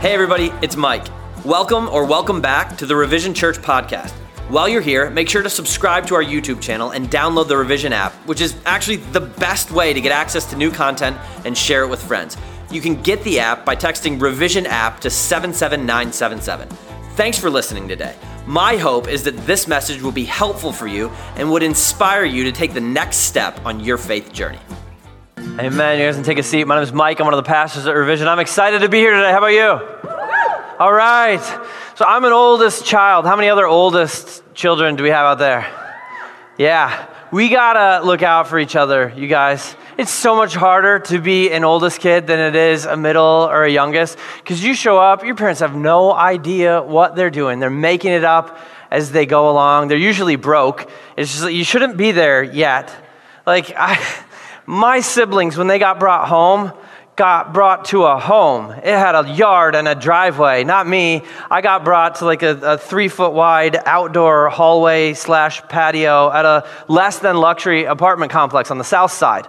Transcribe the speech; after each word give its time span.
Hey, 0.00 0.12
everybody, 0.12 0.52
it's 0.60 0.76
Mike. 0.76 1.06
Welcome 1.42 1.88
or 1.88 2.04
welcome 2.04 2.42
back 2.42 2.76
to 2.76 2.84
the 2.84 2.94
Revision 2.94 3.32
Church 3.32 3.56
podcast. 3.56 4.10
While 4.50 4.68
you're 4.68 4.82
here, 4.82 5.08
make 5.08 5.26
sure 5.26 5.42
to 5.42 5.48
subscribe 5.48 6.06
to 6.08 6.14
our 6.14 6.22
YouTube 6.22 6.60
channel 6.60 6.90
and 6.90 7.08
download 7.08 7.48
the 7.48 7.56
Revision 7.56 7.94
app, 7.94 8.12
which 8.28 8.42
is 8.42 8.54
actually 8.66 8.96
the 8.96 9.22
best 9.22 9.70
way 9.70 9.94
to 9.94 10.00
get 10.02 10.12
access 10.12 10.44
to 10.50 10.56
new 10.56 10.70
content 10.70 11.16
and 11.46 11.56
share 11.56 11.82
it 11.82 11.88
with 11.88 12.02
friends. 12.02 12.36
You 12.70 12.82
can 12.82 13.00
get 13.00 13.24
the 13.24 13.40
app 13.40 13.64
by 13.64 13.74
texting 13.74 14.20
Revision 14.20 14.66
app 14.66 15.00
to 15.00 15.08
77977. 15.08 16.68
Thanks 17.14 17.38
for 17.38 17.48
listening 17.48 17.88
today. 17.88 18.16
My 18.46 18.76
hope 18.76 19.08
is 19.08 19.24
that 19.24 19.36
this 19.46 19.66
message 19.66 20.02
will 20.02 20.12
be 20.12 20.24
helpful 20.24 20.72
for 20.72 20.86
you 20.86 21.08
and 21.36 21.50
would 21.50 21.62
inspire 21.62 22.26
you 22.26 22.44
to 22.44 22.52
take 22.52 22.74
the 22.74 22.82
next 22.82 23.16
step 23.16 23.64
on 23.64 23.80
your 23.80 23.96
faith 23.96 24.30
journey. 24.30 24.60
Amen. 25.46 25.98
You 25.98 26.04
guys 26.04 26.16
can 26.16 26.24
take 26.24 26.38
a 26.38 26.42
seat. 26.42 26.66
My 26.66 26.74
name 26.74 26.82
is 26.82 26.92
Mike. 26.92 27.18
I'm 27.18 27.24
one 27.24 27.32
of 27.32 27.42
the 27.42 27.48
pastors 27.48 27.86
at 27.86 27.94
Revision. 27.94 28.28
I'm 28.28 28.40
excited 28.40 28.80
to 28.80 28.90
be 28.90 28.98
here 28.98 29.14
today. 29.14 29.30
How 29.30 29.38
about 29.38 29.46
you? 29.46 30.78
All 30.78 30.92
right. 30.92 31.40
So 31.94 32.04
I'm 32.04 32.24
an 32.24 32.32
oldest 32.32 32.84
child. 32.84 33.24
How 33.24 33.36
many 33.36 33.48
other 33.48 33.64
oldest 33.64 34.42
children 34.54 34.96
do 34.96 35.02
we 35.02 35.08
have 35.08 35.24
out 35.24 35.38
there? 35.38 35.66
Yeah. 36.58 37.06
We 37.30 37.48
got 37.48 37.72
to 38.00 38.06
look 38.06 38.22
out 38.22 38.48
for 38.48 38.58
each 38.58 38.76
other, 38.76 39.14
you 39.16 39.28
guys. 39.28 39.76
It's 39.96 40.10
so 40.10 40.36
much 40.36 40.54
harder 40.54 40.98
to 40.98 41.20
be 41.20 41.50
an 41.50 41.64
oldest 41.64 42.00
kid 42.00 42.26
than 42.26 42.38
it 42.38 42.56
is 42.56 42.84
a 42.84 42.96
middle 42.96 43.48
or 43.48 43.64
a 43.64 43.70
youngest 43.70 44.18
because 44.38 44.62
you 44.62 44.74
show 44.74 44.98
up, 44.98 45.24
your 45.24 45.36
parents 45.36 45.60
have 45.60 45.74
no 45.74 46.12
idea 46.12 46.82
what 46.82 47.16
they're 47.16 47.30
doing. 47.30 47.60
They're 47.60 47.70
making 47.70 48.12
it 48.12 48.24
up 48.24 48.58
as 48.90 49.10
they 49.12 49.24
go 49.24 49.48
along. 49.48 49.88
They're 49.88 49.96
usually 49.96 50.36
broke. 50.36 50.90
It's 51.16 51.32
just 51.32 51.50
you 51.50 51.64
shouldn't 51.64 51.96
be 51.96 52.12
there 52.12 52.42
yet. 52.42 52.94
Like 53.46 53.72
I 53.76 53.94
my 54.66 55.00
siblings 55.00 55.56
when 55.56 55.66
they 55.66 55.78
got 55.78 55.98
brought 55.98 56.28
home, 56.28 56.72
got 57.14 57.54
brought 57.54 57.86
to 57.86 58.04
a 58.04 58.18
home. 58.18 58.70
It 58.70 58.84
had 58.84 59.14
a 59.14 59.32
yard 59.32 59.74
and 59.74 59.88
a 59.88 59.94
driveway. 59.94 60.64
Not 60.64 60.86
me. 60.86 61.22
I 61.50 61.62
got 61.62 61.84
brought 61.84 62.16
to 62.16 62.26
like 62.26 62.42
a, 62.42 62.74
a 62.74 62.78
three 62.78 63.08
foot 63.08 63.32
wide 63.32 63.76
outdoor 63.86 64.50
hallway 64.50 65.14
slash 65.14 65.62
patio 65.62 66.30
at 66.30 66.44
a 66.44 66.68
less 66.88 67.18
than 67.20 67.36
luxury 67.38 67.84
apartment 67.84 68.32
complex 68.32 68.70
on 68.70 68.78
the 68.78 68.84
south 68.84 69.12
side. 69.12 69.46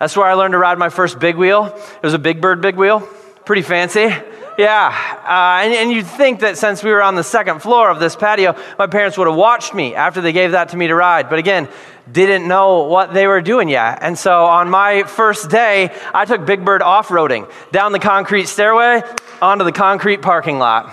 That's 0.00 0.16
where 0.16 0.26
I 0.26 0.34
learned 0.34 0.52
to 0.52 0.58
ride 0.58 0.78
my 0.78 0.88
first 0.88 1.18
big 1.18 1.36
wheel. 1.36 1.66
It 1.66 2.02
was 2.02 2.14
a 2.14 2.18
Big 2.18 2.40
Bird 2.40 2.60
big 2.60 2.76
wheel, 2.76 3.00
pretty 3.44 3.62
fancy. 3.62 4.12
Yeah, 4.58 4.88
uh, 5.22 5.64
and, 5.64 5.74
and 5.74 5.92
you'd 5.92 6.06
think 6.06 6.40
that 6.40 6.56
since 6.56 6.82
we 6.82 6.90
were 6.90 7.02
on 7.02 7.14
the 7.14 7.22
second 7.22 7.60
floor 7.60 7.90
of 7.90 8.00
this 8.00 8.16
patio, 8.16 8.56
my 8.78 8.86
parents 8.86 9.18
would 9.18 9.26
have 9.26 9.36
watched 9.36 9.74
me 9.74 9.94
after 9.94 10.22
they 10.22 10.32
gave 10.32 10.52
that 10.52 10.70
to 10.70 10.78
me 10.78 10.86
to 10.86 10.94
ride. 10.94 11.28
But 11.28 11.38
again, 11.38 11.68
didn't 12.10 12.48
know 12.48 12.84
what 12.84 13.12
they 13.12 13.26
were 13.26 13.42
doing 13.42 13.68
yet. 13.68 13.98
And 14.00 14.18
so 14.18 14.46
on 14.46 14.70
my 14.70 15.02
first 15.02 15.50
day, 15.50 15.94
I 16.14 16.24
took 16.24 16.46
Big 16.46 16.64
Bird 16.64 16.80
off 16.80 17.08
roading 17.08 17.50
down 17.70 17.92
the 17.92 17.98
concrete 17.98 18.46
stairway 18.46 19.02
onto 19.42 19.64
the 19.64 19.72
concrete 19.72 20.22
parking 20.22 20.58
lot. 20.58 20.90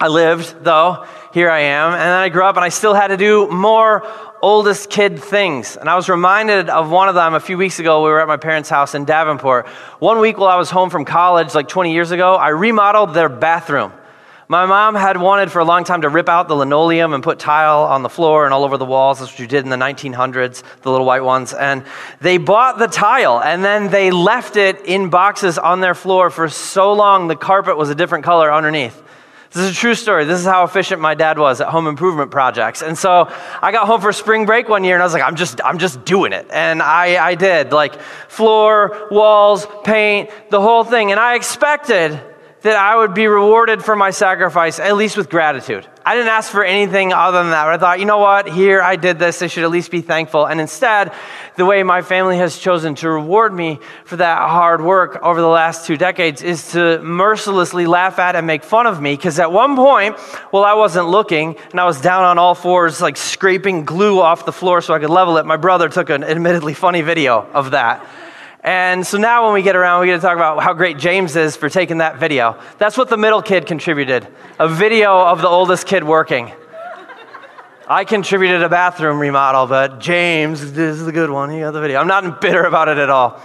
I 0.00 0.08
lived, 0.08 0.64
though, 0.64 1.06
here 1.32 1.50
I 1.50 1.60
am, 1.60 1.92
and 1.92 2.00
then 2.00 2.12
I 2.12 2.28
grew 2.28 2.44
up 2.44 2.56
and 2.56 2.64
I 2.64 2.70
still 2.70 2.94
had 2.94 3.08
to 3.08 3.16
do 3.16 3.48
more 3.48 4.04
oldest 4.44 4.90
kid 4.90 5.18
things. 5.18 5.74
And 5.78 5.88
I 5.88 5.96
was 5.96 6.10
reminded 6.10 6.68
of 6.68 6.90
one 6.90 7.08
of 7.08 7.14
them 7.14 7.32
a 7.32 7.40
few 7.40 7.56
weeks 7.56 7.78
ago. 7.78 8.04
We 8.04 8.10
were 8.10 8.20
at 8.20 8.28
my 8.28 8.36
parents' 8.36 8.68
house 8.68 8.94
in 8.94 9.06
Davenport. 9.06 9.66
One 10.00 10.20
week 10.20 10.36
while 10.36 10.50
I 10.50 10.56
was 10.56 10.70
home 10.70 10.90
from 10.90 11.06
college, 11.06 11.54
like 11.54 11.66
20 11.66 11.94
years 11.94 12.10
ago, 12.10 12.34
I 12.34 12.50
remodeled 12.50 13.14
their 13.14 13.30
bathroom. 13.30 13.90
My 14.46 14.66
mom 14.66 14.96
had 14.96 15.16
wanted 15.16 15.50
for 15.50 15.60
a 15.60 15.64
long 15.64 15.84
time 15.84 16.02
to 16.02 16.10
rip 16.10 16.28
out 16.28 16.48
the 16.48 16.54
linoleum 16.54 17.14
and 17.14 17.24
put 17.24 17.38
tile 17.38 17.84
on 17.84 18.02
the 18.02 18.10
floor 18.10 18.44
and 18.44 18.52
all 18.52 18.64
over 18.64 18.76
the 18.76 18.84
walls. 18.84 19.20
That's 19.20 19.32
what 19.32 19.38
you 19.38 19.46
did 19.46 19.64
in 19.64 19.70
the 19.70 19.76
1900s, 19.76 20.62
the 20.82 20.90
little 20.90 21.06
white 21.06 21.24
ones. 21.24 21.54
And 21.54 21.82
they 22.20 22.36
bought 22.36 22.78
the 22.78 22.86
tile 22.86 23.40
and 23.40 23.64
then 23.64 23.90
they 23.90 24.10
left 24.10 24.56
it 24.56 24.84
in 24.84 25.08
boxes 25.08 25.56
on 25.56 25.80
their 25.80 25.94
floor 25.94 26.28
for 26.28 26.50
so 26.50 26.92
long 26.92 27.28
the 27.28 27.36
carpet 27.36 27.78
was 27.78 27.88
a 27.88 27.94
different 27.94 28.26
color 28.26 28.52
underneath. 28.52 29.00
This 29.54 29.66
is 29.66 29.70
a 29.70 29.74
true 29.74 29.94
story. 29.94 30.24
This 30.24 30.40
is 30.40 30.46
how 30.46 30.64
efficient 30.64 31.00
my 31.00 31.14
dad 31.14 31.38
was 31.38 31.60
at 31.60 31.68
home 31.68 31.86
improvement 31.86 32.32
projects. 32.32 32.82
And 32.82 32.98
so 32.98 33.32
I 33.62 33.70
got 33.70 33.86
home 33.86 34.00
for 34.00 34.12
spring 34.12 34.46
break 34.46 34.68
one 34.68 34.82
year 34.82 34.94
and 34.94 35.02
I 35.02 35.06
was 35.06 35.12
like, 35.12 35.22
I'm 35.22 35.36
just, 35.36 35.60
I'm 35.64 35.78
just 35.78 36.04
doing 36.04 36.32
it. 36.32 36.48
And 36.50 36.82
I, 36.82 37.24
I 37.24 37.36
did 37.36 37.72
like 37.72 38.00
floor, 38.28 39.06
walls, 39.12 39.64
paint, 39.84 40.30
the 40.50 40.60
whole 40.60 40.82
thing. 40.82 41.12
And 41.12 41.20
I 41.20 41.36
expected 41.36 42.20
that 42.64 42.76
I 42.76 42.96
would 42.96 43.12
be 43.12 43.26
rewarded 43.26 43.84
for 43.84 43.94
my 43.94 44.10
sacrifice, 44.10 44.80
at 44.80 44.96
least 44.96 45.18
with 45.18 45.28
gratitude. 45.28 45.86
I 46.02 46.14
didn't 46.14 46.30
ask 46.30 46.50
for 46.50 46.64
anything 46.64 47.12
other 47.12 47.42
than 47.42 47.50
that. 47.50 47.64
But 47.66 47.74
I 47.74 47.76
thought, 47.76 48.00
you 48.00 48.06
know 48.06 48.16
what? 48.18 48.48
Here, 48.48 48.80
I 48.80 48.96
did 48.96 49.18
this. 49.18 49.42
I 49.42 49.48
should 49.48 49.64
at 49.64 49.70
least 49.70 49.90
be 49.90 50.00
thankful. 50.00 50.46
And 50.46 50.58
instead, 50.62 51.12
the 51.56 51.66
way 51.66 51.82
my 51.82 52.00
family 52.00 52.38
has 52.38 52.58
chosen 52.58 52.94
to 52.96 53.10
reward 53.10 53.52
me 53.52 53.80
for 54.06 54.16
that 54.16 54.38
hard 54.38 54.80
work 54.80 55.22
over 55.22 55.42
the 55.42 55.46
last 55.46 55.86
two 55.86 55.98
decades 55.98 56.40
is 56.40 56.72
to 56.72 57.02
mercilessly 57.02 57.86
laugh 57.86 58.18
at 58.18 58.34
and 58.34 58.46
make 58.46 58.64
fun 58.64 58.86
of 58.86 58.98
me. 58.98 59.14
Because 59.14 59.38
at 59.38 59.52
one 59.52 59.76
point, 59.76 60.16
well, 60.50 60.64
I 60.64 60.72
wasn't 60.72 61.08
looking 61.08 61.58
and 61.70 61.78
I 61.78 61.84
was 61.84 62.00
down 62.00 62.24
on 62.24 62.38
all 62.38 62.54
fours, 62.54 63.02
like 63.02 63.18
scraping 63.18 63.84
glue 63.84 64.22
off 64.22 64.46
the 64.46 64.52
floor 64.52 64.80
so 64.80 64.94
I 64.94 65.00
could 65.00 65.10
level 65.10 65.36
it. 65.36 65.44
My 65.44 65.58
brother 65.58 65.90
took 65.90 66.08
an 66.08 66.24
admittedly 66.24 66.72
funny 66.72 67.02
video 67.02 67.46
of 67.52 67.72
that. 67.72 68.06
And 68.64 69.06
so 69.06 69.18
now 69.18 69.44
when 69.44 69.52
we 69.52 69.60
get 69.60 69.76
around, 69.76 70.00
we 70.00 70.06
get 70.06 70.14
to 70.14 70.22
talk 70.22 70.36
about 70.36 70.62
how 70.62 70.72
great 70.72 70.96
James 70.96 71.36
is 71.36 71.54
for 71.54 71.68
taking 71.68 71.98
that 71.98 72.16
video. 72.16 72.58
That's 72.78 72.96
what 72.96 73.10
the 73.10 73.18
middle 73.18 73.42
kid 73.42 73.66
contributed 73.66 74.26
a 74.58 74.66
video 74.70 75.20
of 75.20 75.42
the 75.42 75.48
oldest 75.48 75.86
kid 75.86 76.02
working. 76.02 76.50
I 77.86 78.06
contributed 78.06 78.62
a 78.62 78.70
bathroom 78.70 79.18
remodel, 79.18 79.66
but 79.66 80.00
James 80.00 80.72
this 80.72 80.96
is 80.96 81.04
the 81.04 81.12
good 81.12 81.28
one. 81.28 81.50
He 81.50 81.60
got 81.60 81.72
the 81.72 81.80
video. 81.82 82.00
I'm 82.00 82.06
not 82.06 82.40
bitter 82.40 82.64
about 82.64 82.88
it 82.88 82.96
at 82.96 83.10
all. 83.10 83.38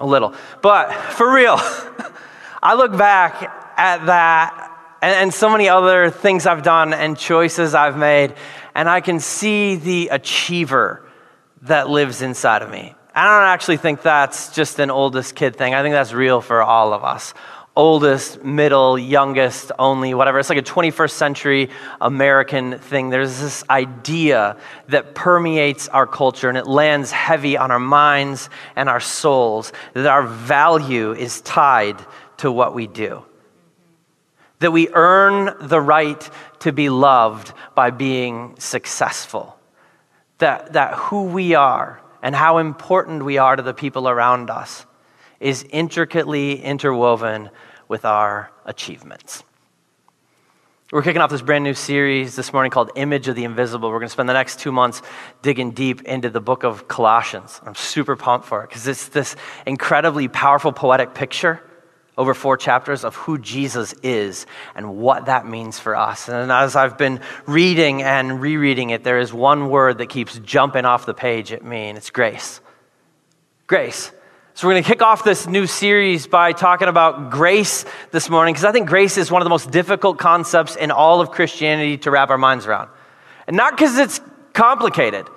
A 0.00 0.06
little. 0.06 0.34
But 0.60 0.92
for 0.92 1.32
real, 1.32 1.56
I 2.62 2.74
look 2.74 2.94
back 2.98 3.42
at 3.78 4.04
that 4.04 4.98
and, 5.00 5.14
and 5.14 5.34
so 5.34 5.48
many 5.48 5.70
other 5.70 6.10
things 6.10 6.46
I've 6.46 6.62
done 6.62 6.92
and 6.92 7.16
choices 7.16 7.74
I've 7.74 7.96
made, 7.96 8.34
and 8.74 8.90
I 8.90 9.00
can 9.00 9.20
see 9.20 9.76
the 9.76 10.08
achiever 10.08 11.07
that 11.62 11.88
lives 11.88 12.22
inside 12.22 12.62
of 12.62 12.70
me. 12.70 12.94
I 13.14 13.24
don't 13.24 13.48
actually 13.48 13.78
think 13.78 14.02
that's 14.02 14.54
just 14.54 14.78
an 14.78 14.90
oldest 14.90 15.34
kid 15.34 15.56
thing. 15.56 15.74
I 15.74 15.82
think 15.82 15.92
that's 15.92 16.12
real 16.12 16.40
for 16.40 16.62
all 16.62 16.92
of 16.92 17.02
us. 17.02 17.34
Oldest, 17.74 18.44
middle, 18.44 18.98
youngest, 18.98 19.72
only, 19.78 20.14
whatever. 20.14 20.38
It's 20.38 20.48
like 20.48 20.58
a 20.58 20.62
21st 20.62 21.10
century 21.10 21.70
American 22.00 22.78
thing. 22.78 23.10
There's 23.10 23.40
this 23.40 23.64
idea 23.70 24.56
that 24.88 25.16
permeates 25.16 25.88
our 25.88 26.06
culture 26.06 26.48
and 26.48 26.56
it 26.56 26.66
lands 26.66 27.10
heavy 27.10 27.56
on 27.56 27.72
our 27.72 27.78
minds 27.80 28.50
and 28.76 28.88
our 28.88 29.00
souls 29.00 29.72
that 29.94 30.06
our 30.06 30.24
value 30.24 31.12
is 31.12 31.40
tied 31.40 31.98
to 32.38 32.52
what 32.52 32.74
we 32.74 32.86
do. 32.86 33.24
That 34.60 34.70
we 34.72 34.88
earn 34.92 35.54
the 35.60 35.80
right 35.80 36.30
to 36.60 36.72
be 36.72 36.88
loved 36.88 37.52
by 37.74 37.90
being 37.90 38.54
successful 38.58 39.57
that, 40.38 40.72
that 40.72 40.94
who 40.94 41.24
we 41.24 41.54
are 41.54 42.00
and 42.22 42.34
how 42.34 42.58
important 42.58 43.24
we 43.24 43.38
are 43.38 43.56
to 43.56 43.62
the 43.62 43.74
people 43.74 44.08
around 44.08 44.50
us 44.50 44.86
is 45.40 45.64
intricately 45.70 46.60
interwoven 46.60 47.50
with 47.86 48.04
our 48.04 48.50
achievements. 48.64 49.44
We're 50.90 51.02
kicking 51.02 51.20
off 51.20 51.30
this 51.30 51.42
brand 51.42 51.64
new 51.64 51.74
series 51.74 52.34
this 52.34 52.52
morning 52.52 52.70
called 52.70 52.90
Image 52.96 53.28
of 53.28 53.36
the 53.36 53.44
Invisible. 53.44 53.90
We're 53.90 53.98
going 53.98 54.08
to 54.08 54.12
spend 54.12 54.28
the 54.28 54.32
next 54.32 54.58
two 54.58 54.72
months 54.72 55.02
digging 55.42 55.72
deep 55.72 56.02
into 56.02 56.30
the 56.30 56.40
book 56.40 56.64
of 56.64 56.88
Colossians. 56.88 57.60
I'm 57.64 57.74
super 57.74 58.16
pumped 58.16 58.46
for 58.46 58.64
it 58.64 58.68
because 58.68 58.86
it's 58.88 59.08
this 59.08 59.36
incredibly 59.66 60.28
powerful 60.28 60.72
poetic 60.72 61.14
picture 61.14 61.62
over 62.18 62.34
four 62.34 62.56
chapters 62.56 63.04
of 63.04 63.14
who 63.14 63.38
Jesus 63.38 63.94
is 64.02 64.44
and 64.74 64.98
what 64.98 65.26
that 65.26 65.46
means 65.46 65.78
for 65.78 65.94
us. 65.96 66.28
And 66.28 66.50
as 66.50 66.74
I've 66.74 66.98
been 66.98 67.20
reading 67.46 68.02
and 68.02 68.40
rereading 68.40 68.90
it, 68.90 69.04
there 69.04 69.20
is 69.20 69.32
one 69.32 69.70
word 69.70 69.98
that 69.98 70.08
keeps 70.08 70.38
jumping 70.40 70.84
off 70.84 71.06
the 71.06 71.14
page 71.14 71.52
at 71.52 71.64
me, 71.64 71.88
and 71.88 71.96
it's 71.96 72.10
grace. 72.10 72.60
Grace. 73.68 74.10
So, 74.54 74.66
we're 74.66 74.74
going 74.74 74.82
to 74.82 74.88
kick 74.88 75.02
off 75.02 75.22
this 75.22 75.46
new 75.46 75.68
series 75.68 76.26
by 76.26 76.50
talking 76.52 76.88
about 76.88 77.30
grace 77.30 77.84
this 78.10 78.28
morning, 78.28 78.52
because 78.52 78.64
I 78.64 78.72
think 78.72 78.88
grace 78.88 79.16
is 79.16 79.30
one 79.30 79.40
of 79.40 79.46
the 79.46 79.50
most 79.50 79.70
difficult 79.70 80.18
concepts 80.18 80.74
in 80.74 80.90
all 80.90 81.20
of 81.20 81.30
Christianity 81.30 81.98
to 81.98 82.10
wrap 82.10 82.30
our 82.30 82.38
minds 82.38 82.66
around. 82.66 82.90
And 83.46 83.56
not 83.56 83.76
because 83.76 83.96
it's 83.96 84.20
complicated, 84.54 85.28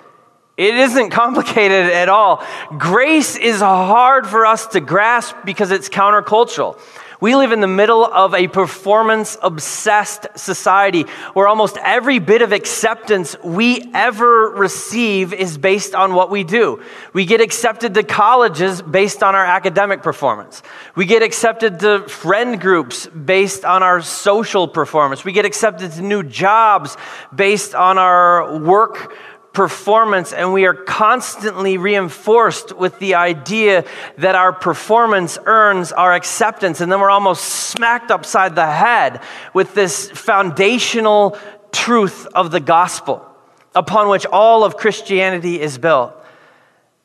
it 0.62 0.76
isn't 0.76 1.10
complicated 1.10 1.92
at 1.92 2.08
all. 2.08 2.44
Grace 2.78 3.36
is 3.36 3.60
hard 3.60 4.26
for 4.26 4.46
us 4.46 4.66
to 4.68 4.80
grasp 4.80 5.34
because 5.44 5.72
it's 5.72 5.88
countercultural. 5.88 6.78
We 7.22 7.36
live 7.36 7.52
in 7.52 7.60
the 7.60 7.68
middle 7.68 8.04
of 8.04 8.34
a 8.34 8.48
performance 8.48 9.38
obsessed 9.40 10.26
society 10.34 11.02
where 11.34 11.46
almost 11.46 11.76
every 11.76 12.18
bit 12.18 12.42
of 12.42 12.50
acceptance 12.50 13.36
we 13.44 13.92
ever 13.94 14.50
receive 14.50 15.32
is 15.32 15.56
based 15.56 15.94
on 15.94 16.14
what 16.14 16.30
we 16.30 16.42
do. 16.42 16.82
We 17.12 17.24
get 17.24 17.40
accepted 17.40 17.94
to 17.94 18.02
colleges 18.02 18.82
based 18.82 19.22
on 19.22 19.36
our 19.36 19.44
academic 19.44 20.02
performance. 20.02 20.64
We 20.96 21.06
get 21.06 21.22
accepted 21.22 21.78
to 21.80 22.08
friend 22.08 22.60
groups 22.60 23.06
based 23.06 23.64
on 23.64 23.84
our 23.84 24.02
social 24.02 24.66
performance. 24.66 25.24
We 25.24 25.30
get 25.30 25.44
accepted 25.44 25.92
to 25.92 26.02
new 26.02 26.24
jobs 26.24 26.96
based 27.32 27.72
on 27.72 27.98
our 27.98 28.58
work 28.58 29.14
performance, 29.52 30.32
and 30.32 30.52
we 30.52 30.64
are 30.64 30.74
constantly 30.74 31.76
reinforced 31.76 32.76
with 32.76 32.98
the 32.98 33.14
idea 33.14 33.84
that 34.18 34.34
our 34.34 34.52
performance 34.52 35.38
earns 35.44 35.92
our 35.92 36.14
acceptance. 36.14 36.80
And 36.80 36.90
then 36.90 37.00
we're 37.00 37.10
almost 37.10 37.44
smacked 37.44 38.10
upside 38.10 38.54
the 38.54 38.66
head 38.66 39.20
with 39.52 39.74
this 39.74 40.10
foundational 40.10 41.38
truth 41.70 42.26
of 42.34 42.50
the 42.50 42.60
gospel 42.60 43.26
upon 43.74 44.08
which 44.08 44.26
all 44.26 44.64
of 44.64 44.76
Christianity 44.76 45.60
is 45.60 45.78
built 45.78 46.14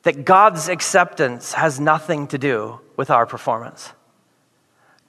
that 0.03 0.23
God's 0.23 0.69
acceptance 0.69 1.53
has 1.53 1.79
nothing 1.81 2.27
to 2.27 2.38
do 2.38 2.79
with 2.95 3.09
our 3.09 3.25
performance. 3.25 3.91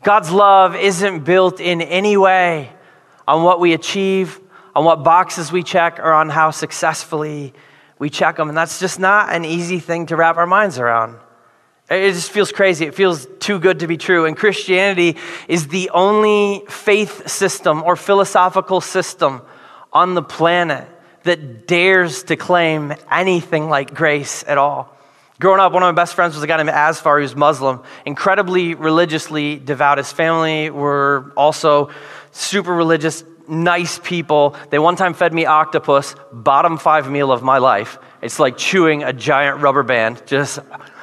God's 0.03 0.33
love 0.33 0.75
isn't 0.75 1.25
built 1.25 1.61
in 1.61 1.81
any 1.81 2.17
way 2.17 2.73
on 3.27 3.45
what 3.45 3.61
we 3.61 3.75
achieve, 3.75 4.41
on 4.75 4.85
what 4.85 5.05
boxes 5.05 5.51
we 5.51 5.63
check, 5.63 5.99
or 5.99 6.13
on 6.13 6.29
how 6.29 6.51
successfully 6.51 7.55
we 7.99 8.11
check 8.11 8.37
them. 8.37 8.49
And 8.49 8.57
that's 8.57 8.79
just 8.79 8.99
not 8.99 9.33
an 9.35 9.45
easy 9.45 9.81
thing 9.81 10.07
to 10.07 10.17
wrap 10.17 10.37
our 10.37 10.47
minds 10.47 10.79
around. 10.79 11.17
It 11.91 12.13
just 12.13 12.31
feels 12.31 12.53
crazy. 12.53 12.85
It 12.85 12.95
feels 12.95 13.27
too 13.41 13.59
good 13.59 13.81
to 13.81 13.87
be 13.87 13.97
true. 13.97 14.27
And 14.27 14.37
Christianity 14.37 15.17
is 15.49 15.69
the 15.69 15.91
only 15.91 16.63
faith 16.69 17.29
system 17.29 17.83
or 17.83 17.97
philosophical 17.97 18.81
system 18.81 19.41
on 19.93 20.15
the 20.15 20.23
planet 20.23 20.87
that 21.23 21.67
dares 21.67 22.25
to 22.25 22.37
claim 22.37 22.95
anything 23.11 23.69
like 23.69 23.95
grace 23.95 24.45
at 24.47 24.59
all. 24.59 24.95
Growing 25.41 25.61
up, 25.61 25.73
one 25.73 25.83
of 25.83 25.87
my 25.87 26.03
best 26.03 26.15
friends 26.15 26.35
was 26.35 26.43
a 26.43 26.47
guy 26.47 26.57
named 26.57 26.69
Asfar, 26.71 27.21
who's 27.21 27.37
Muslim, 27.37 27.83
incredibly 28.05 28.75
religiously 28.75 29.57
devout. 29.57 29.99
His 29.99 30.13
family 30.13 30.69
were 30.69 31.33
also 31.37 31.91
super 32.33 32.75
religious, 32.75 33.23
nice 33.49 33.99
people. 33.99 34.57
They 34.71 34.79
one 34.79 34.97
time 34.97 35.15
fed 35.15 35.33
me 35.33 35.47
octopus, 35.47 36.15
bottom 36.33 36.79
five 36.79 37.11
meal 37.11 37.33
of 37.33 37.43
my 37.43 37.59
life. 37.59 37.99
It's 38.23 38.39
like 38.39 38.57
chewing 38.57 39.03
a 39.03 39.13
giant 39.13 39.61
rubber 39.61 39.83
band. 39.83 40.23
Just, 40.27 40.59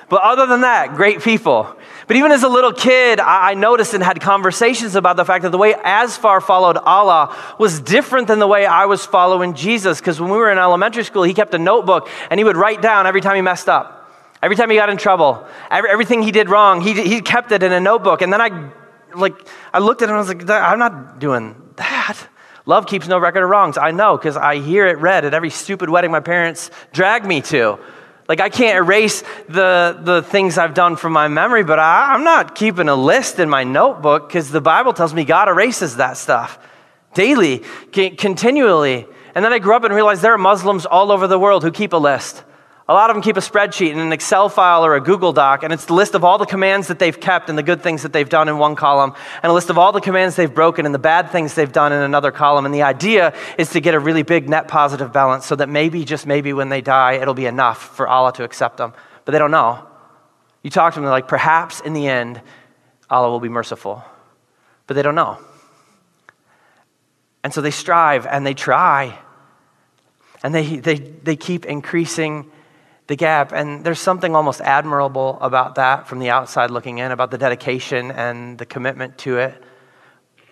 but 0.09 0.21
other 0.21 0.45
than 0.45 0.61
that, 0.61 0.95
great 0.95 1.21
people. 1.21 1.75
But 2.07 2.17
even 2.17 2.31
as 2.31 2.43
a 2.43 2.49
little 2.49 2.73
kid, 2.73 3.19
I 3.19 3.55
noticed 3.55 3.93
and 3.93 4.03
had 4.03 4.21
conversations 4.21 4.95
about 4.95 5.15
the 5.17 5.25
fact 5.25 5.41
that 5.43 5.49
the 5.49 5.57
way 5.57 5.73
Asfar 5.73 6.41
followed 6.41 6.77
Allah 6.77 7.35
was 7.57 7.79
different 7.79 8.27
than 8.27 8.39
the 8.39 8.47
way 8.47 8.65
I 8.65 8.85
was 8.85 9.05
following 9.05 9.55
Jesus. 9.55 9.99
Because 9.99 10.21
when 10.21 10.29
we 10.29 10.37
were 10.37 10.51
in 10.51 10.59
elementary 10.59 11.03
school, 11.03 11.23
he 11.23 11.33
kept 11.33 11.53
a 11.55 11.59
notebook 11.59 12.09
and 12.29 12.39
he 12.39 12.43
would 12.43 12.57
write 12.57 12.81
down 12.81 13.07
every 13.07 13.21
time 13.21 13.35
he 13.35 13.41
messed 13.41 13.67
up. 13.67 13.93
Every 14.43 14.55
time 14.55 14.69
he 14.69 14.75
got 14.75 14.89
in 14.89 14.97
trouble, 14.97 15.47
every, 15.71 15.89
everything 15.89 16.21
he 16.21 16.31
did 16.31 16.49
wrong, 16.49 16.81
he, 16.81 16.93
he 16.93 17.21
kept 17.21 17.51
it 17.51 17.63
in 17.63 17.71
a 17.71 17.79
notebook. 17.79 18.21
And 18.21 18.31
then 18.31 18.41
I, 18.41 18.69
like, 19.15 19.33
I 19.73 19.79
looked 19.79 20.03
at 20.03 20.09
him 20.09 20.15
and 20.15 20.17
I 20.17 20.33
was 20.33 20.47
like, 20.47 20.47
I'm 20.47 20.77
not 20.77 21.17
doing. 21.17 21.59
Love 22.65 22.87
keeps 22.87 23.07
no 23.07 23.19
record 23.19 23.43
of 23.43 23.49
wrongs. 23.49 23.77
I 23.77 23.91
know 23.91 24.17
because 24.17 24.37
I 24.37 24.57
hear 24.57 24.87
it 24.87 24.97
read 24.97 25.25
at 25.25 25.33
every 25.33 25.51
stupid 25.51 25.89
wedding 25.89 26.11
my 26.11 26.19
parents 26.19 26.71
drag 26.91 27.25
me 27.25 27.41
to. 27.41 27.77
Like, 28.27 28.39
I 28.39 28.49
can't 28.49 28.77
erase 28.77 29.23
the, 29.47 29.99
the 30.01 30.23
things 30.23 30.57
I've 30.57 30.73
done 30.73 30.95
from 30.95 31.13
my 31.13 31.27
memory, 31.27 31.63
but 31.63 31.77
I, 31.77 32.15
am 32.15 32.23
not 32.23 32.55
keeping 32.55 32.89
a 32.89 32.95
list 32.95 33.37
in 33.37 33.49
my 33.49 33.63
notebook 33.63 34.27
because 34.27 34.49
the 34.49 34.61
Bible 34.61 34.93
tells 34.93 35.13
me 35.13 35.25
God 35.25 35.47
erases 35.47 35.97
that 35.97 36.17
stuff 36.17 36.57
daily, 37.13 37.63
continually. 37.91 39.07
And 39.35 39.45
then 39.45 39.53
I 39.53 39.59
grew 39.59 39.75
up 39.75 39.83
and 39.83 39.93
realized 39.93 40.21
there 40.21 40.33
are 40.33 40.37
Muslims 40.37 40.85
all 40.85 41.11
over 41.11 41.27
the 41.27 41.39
world 41.39 41.63
who 41.63 41.71
keep 41.71 41.93
a 41.93 41.97
list. 41.97 42.43
A 42.87 42.93
lot 42.93 43.09
of 43.09 43.15
them 43.15 43.23
keep 43.23 43.35
a 43.35 43.39
spreadsheet 43.39 43.91
in 43.91 43.97
an 43.97 44.13
Excel 44.13 44.47
file 44.47 44.85
or 44.85 44.95
a 44.95 45.01
Google 45.01 45.33
Doc, 45.33 45.63
and 45.63 45.73
it's 45.73 45.85
the 45.85 45.95
list 45.95 46.13
of 46.13 46.23
all 46.23 46.37
the 46.37 46.45
commands 46.45 46.87
that 46.89 46.99
they've 46.99 47.19
kept 47.19 47.49
and 47.49 47.57
the 47.57 47.63
good 47.63 47.81
things 47.81 48.03
that 48.03 48.13
they've 48.13 48.29
done 48.29 48.47
in 48.47 48.59
one 48.59 48.75
column, 48.75 49.15
and 49.41 49.49
a 49.49 49.53
list 49.53 49.71
of 49.71 49.79
all 49.79 49.91
the 49.91 49.99
commands 49.99 50.35
they've 50.35 50.53
broken 50.53 50.85
and 50.85 50.93
the 50.93 50.99
bad 50.99 51.31
things 51.31 51.55
they've 51.55 51.71
done 51.71 51.91
in 51.91 52.01
another 52.03 52.31
column. 52.31 52.63
And 52.63 52.73
the 52.73 52.83
idea 52.83 53.33
is 53.57 53.71
to 53.71 53.79
get 53.79 53.95
a 53.95 53.99
really 53.99 54.21
big 54.21 54.47
net 54.47 54.67
positive 54.67 55.11
balance 55.11 55.47
so 55.47 55.55
that 55.55 55.67
maybe, 55.67 56.05
just 56.05 56.27
maybe, 56.27 56.53
when 56.53 56.69
they 56.69 56.81
die, 56.81 57.13
it'll 57.13 57.33
be 57.33 57.47
enough 57.47 57.95
for 57.95 58.07
Allah 58.07 58.31
to 58.33 58.43
accept 58.43 58.77
them. 58.77 58.93
But 59.23 59.31
they 59.31 59.39
don't 59.39 59.49
know. 59.49 59.83
You 60.61 60.69
talk 60.69 60.93
to 60.93 60.97
them, 60.97 61.05
they're 61.05 61.11
like, 61.11 61.27
perhaps 61.27 61.79
in 61.79 61.93
the 61.93 62.07
end, 62.07 62.39
Allah 63.09 63.31
will 63.31 63.39
be 63.39 63.49
merciful. 63.49 64.03
But 64.85 64.93
they 64.93 65.01
don't 65.01 65.15
know. 65.15 65.39
And 67.43 67.51
so 67.51 67.61
they 67.61 67.71
strive 67.71 68.27
and 68.27 68.45
they 68.45 68.53
try. 68.53 69.17
And 70.43 70.53
they, 70.53 70.77
they, 70.77 70.95
they 70.99 71.35
keep 71.35 71.65
increasing 71.65 72.51
the 73.07 73.15
gap. 73.15 73.51
And 73.51 73.83
there's 73.83 73.99
something 73.99 74.35
almost 74.35 74.61
admirable 74.61 75.37
about 75.41 75.75
that 75.75 76.07
from 76.07 76.19
the 76.19 76.29
outside 76.29 76.71
looking 76.71 76.97
in, 76.97 77.11
about 77.11 77.31
the 77.31 77.37
dedication 77.37 78.11
and 78.11 78.57
the 78.57 78.65
commitment 78.65 79.17
to 79.19 79.37
it. 79.37 79.61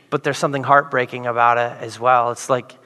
But 0.10 0.24
there's 0.24 0.38
something 0.38 0.64
heartbreaking 0.64 1.26
about 1.26 1.58
it 1.58 1.84
as 1.84 2.00
well. 2.00 2.32
It's 2.32 2.50
like 2.50 2.78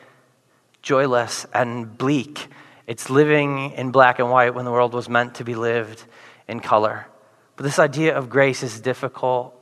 joyless 0.81 1.46
and 1.54 1.98
bleak. 1.98 2.48
It's 2.86 3.10
living 3.10 3.74
in 3.74 3.92
black 3.92 4.19
and 4.19 4.31
white 4.31 4.56
when 4.56 4.64
the 4.64 4.72
world 4.72 4.94
was 4.94 5.10
meant 5.10 5.36
to 5.36 5.44
be 5.44 5.56
lived 5.56 6.04
in 6.48 6.62
color. 6.62 7.06
But 7.58 7.64
this 7.64 7.80
idea 7.80 8.16
of 8.16 8.30
grace 8.30 8.64
is 8.64 8.80
difficult 8.80 9.54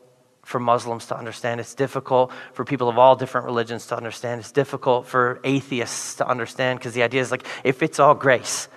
for 0.44 0.60
Muslims 0.60 1.08
to 1.08 1.18
understand. 1.18 1.60
It's 1.60 1.74
difficult 1.74 2.32
for 2.54 2.64
people 2.64 2.88
of 2.88 3.00
all 3.00 3.16
different 3.16 3.46
religions 3.48 3.88
to 3.88 3.98
understand. 3.98 4.42
It's 4.42 4.52
difficult 4.52 5.08
for 5.08 5.40
atheists 5.44 6.16
to 6.16 6.28
understand 6.28 6.78
because 6.78 6.94
the 6.94 7.02
idea 7.02 7.22
is 7.22 7.32
like, 7.32 7.48
if 7.64 7.82
it's 7.82 8.00
all 8.00 8.14
grace, 8.14 8.68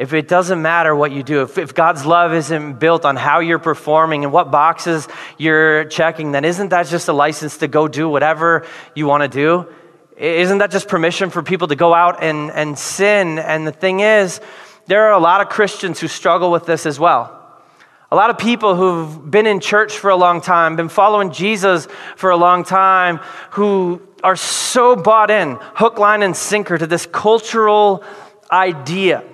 if 0.00 0.14
it 0.14 0.28
doesn't 0.28 0.62
matter 0.62 0.96
what 0.96 1.12
you 1.12 1.22
do, 1.22 1.42
if, 1.42 1.58
if 1.58 1.74
God's 1.74 2.06
love 2.06 2.32
isn't 2.32 2.78
built 2.78 3.04
on 3.04 3.16
how 3.16 3.40
you're 3.40 3.58
performing 3.58 4.24
and 4.24 4.32
what 4.32 4.50
boxes 4.50 5.06
you're 5.36 5.84
checking, 5.84 6.32
then 6.32 6.42
isn't 6.46 6.70
that 6.70 6.86
just 6.86 7.08
a 7.08 7.12
license 7.12 7.58
to 7.58 7.68
go 7.68 7.86
do 7.86 8.08
whatever 8.08 8.66
you 8.94 9.06
want 9.06 9.24
to 9.24 9.28
do? 9.28 9.66
Isn't 10.16 10.56
that 10.56 10.70
just 10.70 10.88
permission 10.88 11.28
for 11.28 11.42
people 11.42 11.68
to 11.68 11.76
go 11.76 11.92
out 11.92 12.22
and, 12.22 12.50
and 12.50 12.78
sin? 12.78 13.38
And 13.38 13.66
the 13.66 13.72
thing 13.72 14.00
is, 14.00 14.40
there 14.86 15.04
are 15.04 15.12
a 15.12 15.18
lot 15.18 15.42
of 15.42 15.50
Christians 15.50 16.00
who 16.00 16.08
struggle 16.08 16.50
with 16.50 16.64
this 16.64 16.86
as 16.86 16.98
well. 16.98 17.36
A 18.10 18.16
lot 18.16 18.30
of 18.30 18.38
people 18.38 18.76
who've 18.76 19.30
been 19.30 19.46
in 19.46 19.60
church 19.60 19.98
for 19.98 20.08
a 20.08 20.16
long 20.16 20.40
time, 20.40 20.76
been 20.76 20.88
following 20.88 21.30
Jesus 21.30 21.88
for 22.16 22.30
a 22.30 22.38
long 22.38 22.64
time, 22.64 23.18
who 23.50 24.00
are 24.24 24.34
so 24.34 24.96
bought 24.96 25.30
in, 25.30 25.58
hook, 25.60 25.98
line, 25.98 26.22
and 26.22 26.34
sinker 26.34 26.78
to 26.78 26.86
this 26.86 27.04
cultural 27.04 28.02
idea 28.50 29.24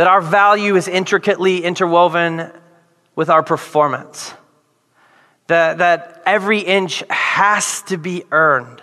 that 0.00 0.06
our 0.06 0.22
value 0.22 0.76
is 0.76 0.88
intricately 0.88 1.62
interwoven 1.62 2.50
with 3.14 3.28
our 3.28 3.42
performance, 3.42 4.32
that, 5.48 5.76
that 5.76 6.22
every 6.24 6.60
inch 6.60 7.04
has 7.10 7.82
to 7.82 7.98
be 7.98 8.24
earned. 8.32 8.80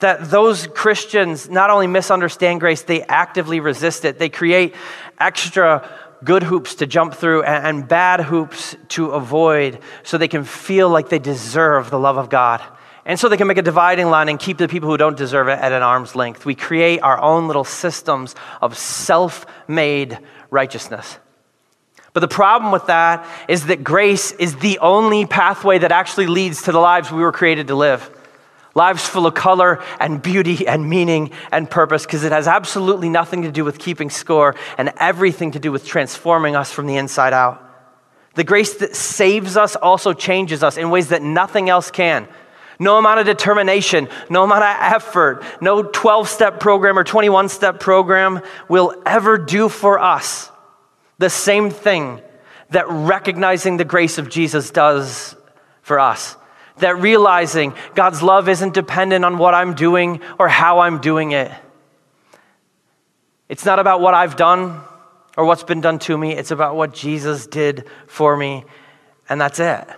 That 0.00 0.28
those 0.28 0.66
Christians 0.66 1.48
not 1.48 1.70
only 1.70 1.86
misunderstand 1.86 2.60
grace, 2.60 2.82
they 2.82 3.00
actively 3.00 3.60
resist 3.60 4.04
it. 4.04 4.18
They 4.18 4.28
create 4.28 4.74
extra 5.18 5.88
good 6.22 6.42
hoops 6.42 6.74
to 6.74 6.86
jump 6.86 7.14
through 7.14 7.44
and, 7.44 7.88
bad 7.88 8.20
hoops 8.20 8.76
to 8.88 9.12
avoid 9.12 9.78
so 10.02 10.18
they 10.18 10.28
can 10.28 10.44
feel 10.44 10.90
like 10.90 11.08
they 11.08 11.18
deserve 11.18 11.88
the 11.88 11.98
love 11.98 12.18
of 12.18 12.28
God. 12.28 12.62
And 13.08 13.18
so 13.18 13.30
they 13.30 13.38
can 13.38 13.46
make 13.46 13.56
a 13.56 13.62
dividing 13.62 14.10
line 14.10 14.28
and 14.28 14.38
keep 14.38 14.58
the 14.58 14.68
people 14.68 14.90
who 14.90 14.98
don't 14.98 15.16
deserve 15.16 15.48
it 15.48 15.58
at 15.58 15.72
an 15.72 15.82
arm's 15.82 16.14
length. 16.14 16.44
We 16.44 16.54
create 16.54 17.00
our 17.00 17.18
own 17.18 17.46
little 17.46 17.64
systems 17.64 18.34
of 18.60 18.76
self 18.76 19.46
made 19.66 20.18
righteousness. 20.50 21.18
But 22.12 22.20
the 22.20 22.28
problem 22.28 22.70
with 22.70 22.86
that 22.86 23.26
is 23.48 23.66
that 23.66 23.82
grace 23.82 24.32
is 24.32 24.56
the 24.56 24.78
only 24.80 25.24
pathway 25.24 25.78
that 25.78 25.90
actually 25.90 26.26
leads 26.26 26.62
to 26.64 26.72
the 26.72 26.78
lives 26.80 27.10
we 27.10 27.22
were 27.22 27.32
created 27.32 27.68
to 27.68 27.74
live. 27.74 28.10
Lives 28.74 29.08
full 29.08 29.26
of 29.26 29.34
color 29.34 29.82
and 29.98 30.20
beauty 30.20 30.68
and 30.68 30.88
meaning 30.88 31.30
and 31.50 31.70
purpose, 31.70 32.04
because 32.04 32.24
it 32.24 32.32
has 32.32 32.46
absolutely 32.46 33.08
nothing 33.08 33.42
to 33.42 33.50
do 33.50 33.64
with 33.64 33.78
keeping 33.78 34.10
score 34.10 34.54
and 34.76 34.92
everything 34.98 35.52
to 35.52 35.58
do 35.58 35.72
with 35.72 35.86
transforming 35.86 36.56
us 36.56 36.72
from 36.72 36.86
the 36.86 36.96
inside 36.96 37.32
out. 37.32 37.64
The 38.34 38.44
grace 38.44 38.74
that 38.74 38.94
saves 38.94 39.56
us 39.56 39.76
also 39.76 40.12
changes 40.12 40.62
us 40.62 40.76
in 40.76 40.90
ways 40.90 41.08
that 41.08 41.22
nothing 41.22 41.70
else 41.70 41.90
can. 41.90 42.28
No 42.78 42.96
amount 42.96 43.20
of 43.20 43.26
determination, 43.26 44.08
no 44.30 44.44
amount 44.44 44.62
of 44.62 44.76
effort, 44.80 45.42
no 45.60 45.82
12 45.82 46.28
step 46.28 46.60
program 46.60 46.98
or 46.98 47.04
21 47.04 47.48
step 47.48 47.80
program 47.80 48.40
will 48.68 48.94
ever 49.04 49.36
do 49.36 49.68
for 49.68 49.98
us 49.98 50.50
the 51.18 51.28
same 51.28 51.70
thing 51.70 52.20
that 52.70 52.88
recognizing 52.88 53.76
the 53.76 53.84
grace 53.84 54.18
of 54.18 54.28
Jesus 54.28 54.70
does 54.70 55.34
for 55.82 55.98
us. 55.98 56.36
That 56.76 57.00
realizing 57.00 57.74
God's 57.94 58.22
love 58.22 58.48
isn't 58.48 58.74
dependent 58.74 59.24
on 59.24 59.38
what 59.38 59.54
I'm 59.54 59.74
doing 59.74 60.20
or 60.38 60.48
how 60.48 60.78
I'm 60.80 61.00
doing 61.00 61.32
it. 61.32 61.50
It's 63.48 63.64
not 63.64 63.78
about 63.78 64.00
what 64.00 64.14
I've 64.14 64.36
done 64.36 64.80
or 65.36 65.44
what's 65.44 65.62
been 65.62 65.80
done 65.80 65.98
to 66.00 66.16
me, 66.16 66.32
it's 66.32 66.50
about 66.50 66.76
what 66.76 66.92
Jesus 66.92 67.46
did 67.46 67.86
for 68.08 68.36
me, 68.36 68.64
and 69.28 69.40
that's 69.40 69.60
it. 69.60 69.88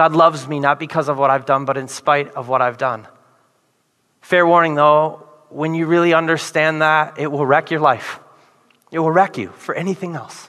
God 0.00 0.14
loves 0.14 0.48
me 0.48 0.60
not 0.60 0.78
because 0.78 1.10
of 1.10 1.18
what 1.18 1.28
I've 1.28 1.44
done, 1.44 1.66
but 1.66 1.76
in 1.76 1.86
spite 1.86 2.28
of 2.32 2.48
what 2.48 2.62
I've 2.62 2.78
done. 2.78 3.06
Fair 4.22 4.46
warning 4.46 4.74
though, 4.74 5.28
when 5.50 5.74
you 5.74 5.84
really 5.84 6.14
understand 6.14 6.80
that, 6.80 7.18
it 7.18 7.30
will 7.30 7.44
wreck 7.44 7.70
your 7.70 7.80
life. 7.80 8.18
It 8.90 8.98
will 8.98 9.10
wreck 9.10 9.36
you 9.36 9.48
for 9.48 9.74
anything 9.74 10.14
else. 10.16 10.48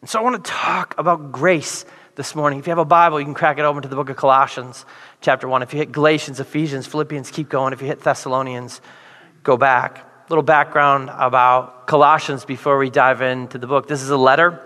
And 0.00 0.08
so 0.08 0.18
I 0.18 0.22
want 0.22 0.42
to 0.42 0.50
talk 0.50 0.94
about 0.96 1.30
grace 1.30 1.84
this 2.14 2.34
morning. 2.34 2.58
If 2.58 2.66
you 2.66 2.70
have 2.70 2.78
a 2.78 2.86
Bible, 2.86 3.20
you 3.20 3.26
can 3.26 3.34
crack 3.34 3.58
it 3.58 3.66
open 3.66 3.82
to 3.82 3.88
the 3.90 3.96
book 3.96 4.08
of 4.08 4.16
Colossians, 4.16 4.86
chapter 5.20 5.46
1. 5.46 5.60
If 5.60 5.74
you 5.74 5.80
hit 5.80 5.92
Galatians, 5.92 6.40
Ephesians, 6.40 6.86
Philippians, 6.86 7.30
keep 7.30 7.50
going. 7.50 7.74
If 7.74 7.82
you 7.82 7.86
hit 7.86 8.00
Thessalonians, 8.00 8.80
go 9.42 9.58
back. 9.58 9.98
A 9.98 10.26
little 10.30 10.42
background 10.42 11.10
about 11.12 11.86
Colossians 11.86 12.46
before 12.46 12.78
we 12.78 12.88
dive 12.88 13.20
into 13.20 13.58
the 13.58 13.66
book. 13.66 13.88
This 13.88 14.00
is 14.00 14.08
a 14.08 14.16
letter 14.16 14.62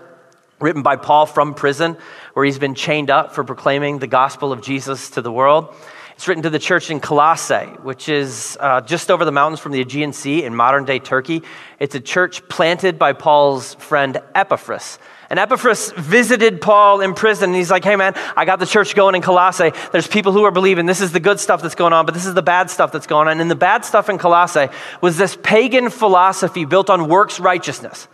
written 0.59 0.81
by 0.81 0.95
Paul 0.95 1.25
from 1.25 1.53
prison, 1.53 1.97
where 2.33 2.45
he's 2.45 2.59
been 2.59 2.75
chained 2.75 3.09
up 3.09 3.33
for 3.33 3.43
proclaiming 3.43 3.99
the 3.99 4.07
gospel 4.07 4.51
of 4.51 4.61
Jesus 4.61 5.11
to 5.11 5.21
the 5.21 5.31
world. 5.31 5.73
It's 6.15 6.27
written 6.27 6.43
to 6.43 6.49
the 6.49 6.59
church 6.59 6.91
in 6.91 6.99
Colossae, 6.99 7.67
which 7.81 8.09
is 8.09 8.57
uh, 8.59 8.81
just 8.81 9.09
over 9.09 9.23
the 9.23 9.31
mountains 9.31 9.61
from 9.61 9.71
the 9.71 9.79
Aegean 9.79 10.11
Sea 10.11 10.43
in 10.43 10.53
modern 10.53 10.83
day 10.83 10.99
Turkey. 10.99 11.43
It's 11.79 11.95
a 11.95 12.01
church 12.01 12.45
planted 12.49 12.99
by 12.99 13.13
Paul's 13.13 13.75
friend 13.75 14.21
Epaphras. 14.35 14.99
And 15.29 15.39
Epaphras 15.39 15.93
visited 15.93 16.59
Paul 16.59 16.99
in 16.99 17.13
prison, 17.13 17.51
and 17.51 17.55
he's 17.55 17.71
like, 17.71 17.85
hey 17.85 17.95
man, 17.95 18.15
I 18.35 18.43
got 18.43 18.59
the 18.59 18.65
church 18.65 18.95
going 18.95 19.15
in 19.15 19.21
Colossae. 19.21 19.71
There's 19.93 20.07
people 20.07 20.33
who 20.33 20.43
are 20.43 20.51
believing. 20.51 20.87
This 20.87 20.99
is 20.99 21.13
the 21.13 21.21
good 21.21 21.39
stuff 21.39 21.61
that's 21.61 21.75
going 21.75 21.93
on, 21.93 22.05
but 22.05 22.13
this 22.13 22.25
is 22.25 22.33
the 22.33 22.41
bad 22.41 22.69
stuff 22.69 22.91
that's 22.91 23.07
going 23.07 23.29
on. 23.29 23.39
And 23.39 23.49
the 23.49 23.55
bad 23.55 23.85
stuff 23.85 24.09
in 24.09 24.17
Colossae 24.17 24.67
was 24.99 25.17
this 25.17 25.37
pagan 25.41 25.89
philosophy 25.89 26.65
built 26.65 26.89
on 26.89 27.07
works 27.07 27.39
righteousness, 27.39 28.09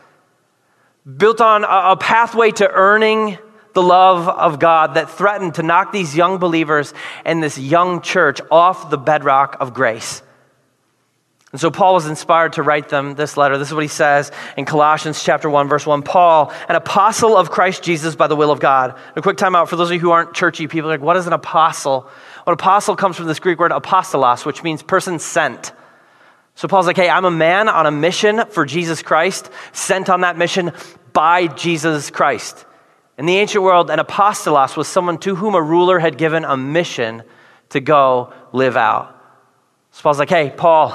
built 1.06 1.40
on 1.40 1.64
a 1.64 1.96
pathway 1.96 2.52
to 2.52 2.70
earning 2.70 3.38
the 3.74 3.84
love 3.84 4.28
of 4.28 4.58
God 4.60 4.96
that 4.96 5.10
threatened 5.10 5.56
to 5.56 5.64
knock 5.64 5.92
these 5.92 6.16
young 6.16 6.38
believers 6.38 6.94
and 7.26 7.44
this 7.44 7.58
young 7.58 8.02
church 8.02 8.40
off 8.50 8.90
the 8.90 8.98
bedrock 8.98 9.58
of 9.60 9.74
grace. 9.74 10.24
And 11.52 11.62
so 11.62 11.72
Paul 11.72 11.94
was 11.94 12.08
inspired 12.08 12.54
to 12.54 12.64
write 12.64 12.90
them 12.90 13.16
this 13.16 13.38
letter. 13.38 13.58
This 13.58 13.70
is 13.70 13.74
what 13.74 13.84
he 13.84 13.88
says 13.88 14.32
in 14.58 14.66
Colossians 14.66 15.24
chapter 15.24 15.50
1 15.50 15.70
verse 15.70 15.86
1. 15.86 16.02
Paul, 16.02 16.52
an 16.68 16.76
apostle 16.76 17.38
of 17.38 17.52
Christ 17.52 17.84
Jesus 17.84 18.16
by 18.16 18.28
the 18.28 18.36
will 18.36 18.52
of 18.52 18.60
God. 18.60 18.98
A 19.16 19.22
quick 19.22 19.38
time 19.38 19.56
out 19.56 19.70
for 19.70 19.76
those 19.76 19.90
of 19.90 19.94
you 19.94 20.00
who 20.00 20.12
aren't 20.12 20.34
churchy 20.34 20.68
people 20.68 20.90
like 20.90 21.02
what 21.02 21.18
is 21.18 21.28
an 21.28 21.34
apostle? 21.34 22.10
An 22.48 22.54
apostle 22.54 22.96
comes 22.96 23.16
from 23.16 23.28
this 23.28 23.40
Greek 23.40 23.60
word 23.60 23.72
apostolos, 23.72 24.46
which 24.46 24.64
means 24.64 24.84
person 24.84 25.20
sent. 25.20 25.72
So 26.56 26.68
Paul's 26.68 26.88
like, 26.88 26.98
"Hey, 26.98 27.10
I'm 27.10 27.26
a 27.26 27.32
man 27.32 27.70
on 27.70 27.86
a 27.86 27.92
mission 27.92 28.46
for 28.50 28.66
Jesus 28.66 29.02
Christ, 29.02 29.50
sent 29.74 30.10
on 30.10 30.22
that 30.22 30.38
mission 30.38 30.72
by 31.14 31.48
Jesus 31.48 32.10
Christ." 32.10 32.66
In 33.18 33.26
the 33.26 33.38
ancient 33.38 33.64
world, 33.64 33.90
an 33.90 34.00
apostolos 34.00 34.76
was 34.76 34.88
someone 34.88 35.18
to 35.20 35.36
whom 35.36 35.56
a 35.56 35.62
ruler 35.62 36.00
had 36.00 36.18
given 36.18 36.44
a 36.44 36.58
mission 36.58 37.24
to 37.70 37.80
go 37.80 38.34
live 38.52 38.76
out. 38.76 39.16
So 39.92 40.02
Paul's 40.04 40.20
like, 40.20 40.30
hey, 40.30 40.54
Paul, 40.56 40.92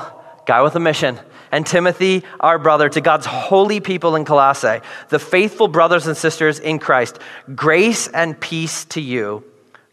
guy 0.47 0.61
with 0.61 0.77
a 0.77 0.81
mission, 0.81 1.19
and 1.51 1.67
Timothy, 1.67 2.23
our 2.39 2.59
brother, 2.59 2.89
to 2.91 3.01
God's 3.01 3.27
holy 3.27 3.81
people 3.81 4.15
in 4.17 4.25
Colossae, 4.25 4.81
the 5.09 5.19
faithful 5.19 5.69
brothers 5.69 6.07
and 6.07 6.17
sisters 6.17 6.59
in 6.59 6.79
Christ, 6.79 7.19
grace 7.55 8.07
and 8.09 8.39
peace 8.39 8.85
to 8.87 9.01
you 9.01 9.43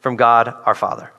from 0.02 0.18
God 0.18 0.54
our 0.66 0.76
Father. 0.76 1.12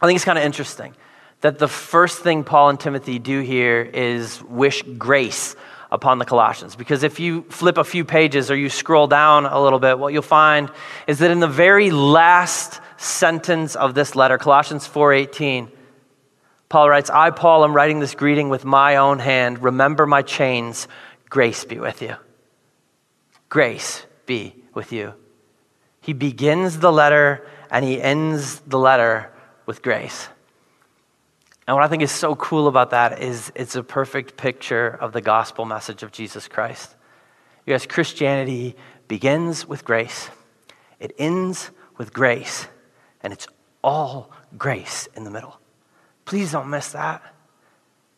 I 0.00 0.06
think 0.06 0.16
it's 0.16 0.24
kind 0.24 0.38
of 0.38 0.44
interesting 0.44 0.94
that 1.40 1.58
the 1.58 1.68
first 1.68 2.20
thing 2.20 2.44
Paul 2.44 2.70
and 2.70 2.80
Timothy 2.80 3.18
do 3.18 3.40
here 3.40 3.82
is 3.82 4.42
wish 4.44 4.82
grace 4.82 5.54
upon 5.90 6.18
the 6.18 6.24
Colossians. 6.24 6.76
Because 6.76 7.02
if 7.02 7.20
you 7.20 7.42
flip 7.48 7.78
a 7.78 7.84
few 7.84 8.04
pages 8.04 8.50
or 8.50 8.56
you 8.56 8.68
scroll 8.68 9.06
down 9.06 9.46
a 9.46 9.60
little 9.60 9.78
bit, 9.78 9.98
what 9.98 10.12
you'll 10.12 10.22
find 10.22 10.70
is 11.06 11.18
that 11.20 11.30
in 11.30 11.40
the 11.40 11.46
very 11.46 11.90
last 11.90 12.80
sentence 12.96 13.76
of 13.76 13.94
this 13.94 14.16
letter, 14.16 14.38
Colossians 14.38 14.86
4:18, 14.86 15.70
Paul 16.68 16.88
writes, 16.88 17.10
"I 17.10 17.30
Paul 17.30 17.64
am 17.64 17.74
writing 17.74 18.00
this 18.00 18.14
greeting 18.14 18.48
with 18.48 18.64
my 18.64 18.96
own 18.96 19.20
hand. 19.20 19.62
Remember 19.62 20.06
my 20.06 20.22
chains. 20.22 20.88
Grace 21.30 21.64
be 21.64 21.78
with 21.78 22.02
you." 22.02 22.16
Grace 23.48 24.04
be 24.26 24.56
with 24.74 24.92
you. 24.92 25.14
He 26.00 26.12
begins 26.12 26.80
the 26.80 26.92
letter 26.92 27.46
and 27.70 27.84
he 27.84 28.02
ends 28.02 28.60
the 28.66 28.78
letter 28.78 29.30
with 29.66 29.82
grace. 29.82 30.28
And 31.66 31.74
what 31.74 31.84
I 31.84 31.88
think 31.88 32.02
is 32.02 32.12
so 32.12 32.36
cool 32.36 32.68
about 32.68 32.90
that 32.90 33.20
is 33.20 33.50
it's 33.54 33.74
a 33.74 33.82
perfect 33.82 34.36
picture 34.36 34.88
of 34.88 35.12
the 35.12 35.20
gospel 35.20 35.64
message 35.64 36.02
of 36.02 36.12
Jesus 36.12 36.46
Christ. 36.46 36.94
Because 37.64 37.86
Christianity 37.86 38.76
begins 39.08 39.66
with 39.66 39.84
grace, 39.84 40.30
it 41.00 41.12
ends 41.18 41.70
with 41.96 42.12
grace, 42.12 42.68
and 43.22 43.32
it's 43.32 43.48
all 43.82 44.30
grace 44.56 45.08
in 45.14 45.24
the 45.24 45.30
middle. 45.30 45.58
Please 46.24 46.52
don't 46.52 46.70
miss 46.70 46.92
that. 46.92 47.22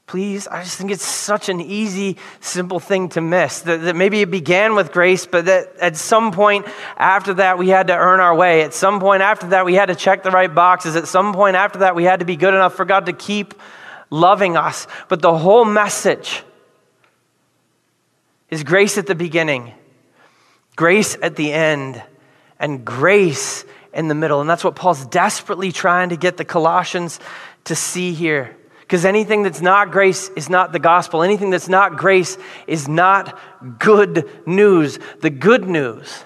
Please, 0.08 0.48
I 0.48 0.64
just 0.64 0.78
think 0.78 0.90
it's 0.90 1.04
such 1.04 1.50
an 1.50 1.60
easy, 1.60 2.16
simple 2.40 2.80
thing 2.80 3.10
to 3.10 3.20
miss. 3.20 3.60
That, 3.60 3.82
that, 3.82 3.94
maybe 3.94 4.22
it 4.22 4.30
began 4.30 4.74
with 4.74 4.90
grace, 4.90 5.26
but 5.26 5.44
that 5.44 5.76
at 5.82 5.98
some 5.98 6.32
point 6.32 6.64
after 6.96 7.34
that, 7.34 7.58
we 7.58 7.68
had 7.68 7.88
to 7.88 7.94
earn 7.94 8.18
our 8.18 8.34
way. 8.34 8.62
At 8.62 8.72
some 8.72 9.00
point 9.00 9.20
after 9.20 9.48
that, 9.48 9.66
we 9.66 9.74
had 9.74 9.86
to 9.86 9.94
check 9.94 10.22
the 10.22 10.30
right 10.30 10.52
boxes. 10.52 10.96
At 10.96 11.08
some 11.08 11.34
point 11.34 11.56
after 11.56 11.80
that, 11.80 11.94
we 11.94 12.04
had 12.04 12.20
to 12.20 12.24
be 12.24 12.36
good 12.36 12.54
enough 12.54 12.74
for 12.74 12.86
God 12.86 13.04
to 13.04 13.12
keep 13.12 13.52
loving 14.08 14.56
us. 14.56 14.86
But 15.08 15.20
the 15.20 15.36
whole 15.36 15.66
message 15.66 16.42
is 18.48 18.64
grace 18.64 18.96
at 18.96 19.06
the 19.06 19.14
beginning, 19.14 19.74
grace 20.74 21.18
at 21.20 21.36
the 21.36 21.52
end, 21.52 22.02
and 22.58 22.82
grace 22.82 23.62
in 23.92 24.08
the 24.08 24.14
middle. 24.14 24.40
And 24.40 24.48
that's 24.48 24.64
what 24.64 24.74
Paul's 24.74 25.04
desperately 25.04 25.70
trying 25.70 26.08
to 26.08 26.16
get 26.16 26.38
the 26.38 26.46
Colossians 26.46 27.20
to 27.64 27.74
see 27.74 28.14
here. 28.14 28.56
Because 28.88 29.04
anything 29.04 29.42
that's 29.42 29.60
not 29.60 29.90
grace 29.90 30.30
is 30.30 30.48
not 30.48 30.72
the 30.72 30.78
gospel. 30.78 31.22
Anything 31.22 31.50
that's 31.50 31.68
not 31.68 31.98
grace 31.98 32.38
is 32.66 32.88
not 32.88 33.38
good 33.78 34.26
news. 34.46 34.98
The 35.20 35.28
good 35.28 35.68
news 35.68 36.24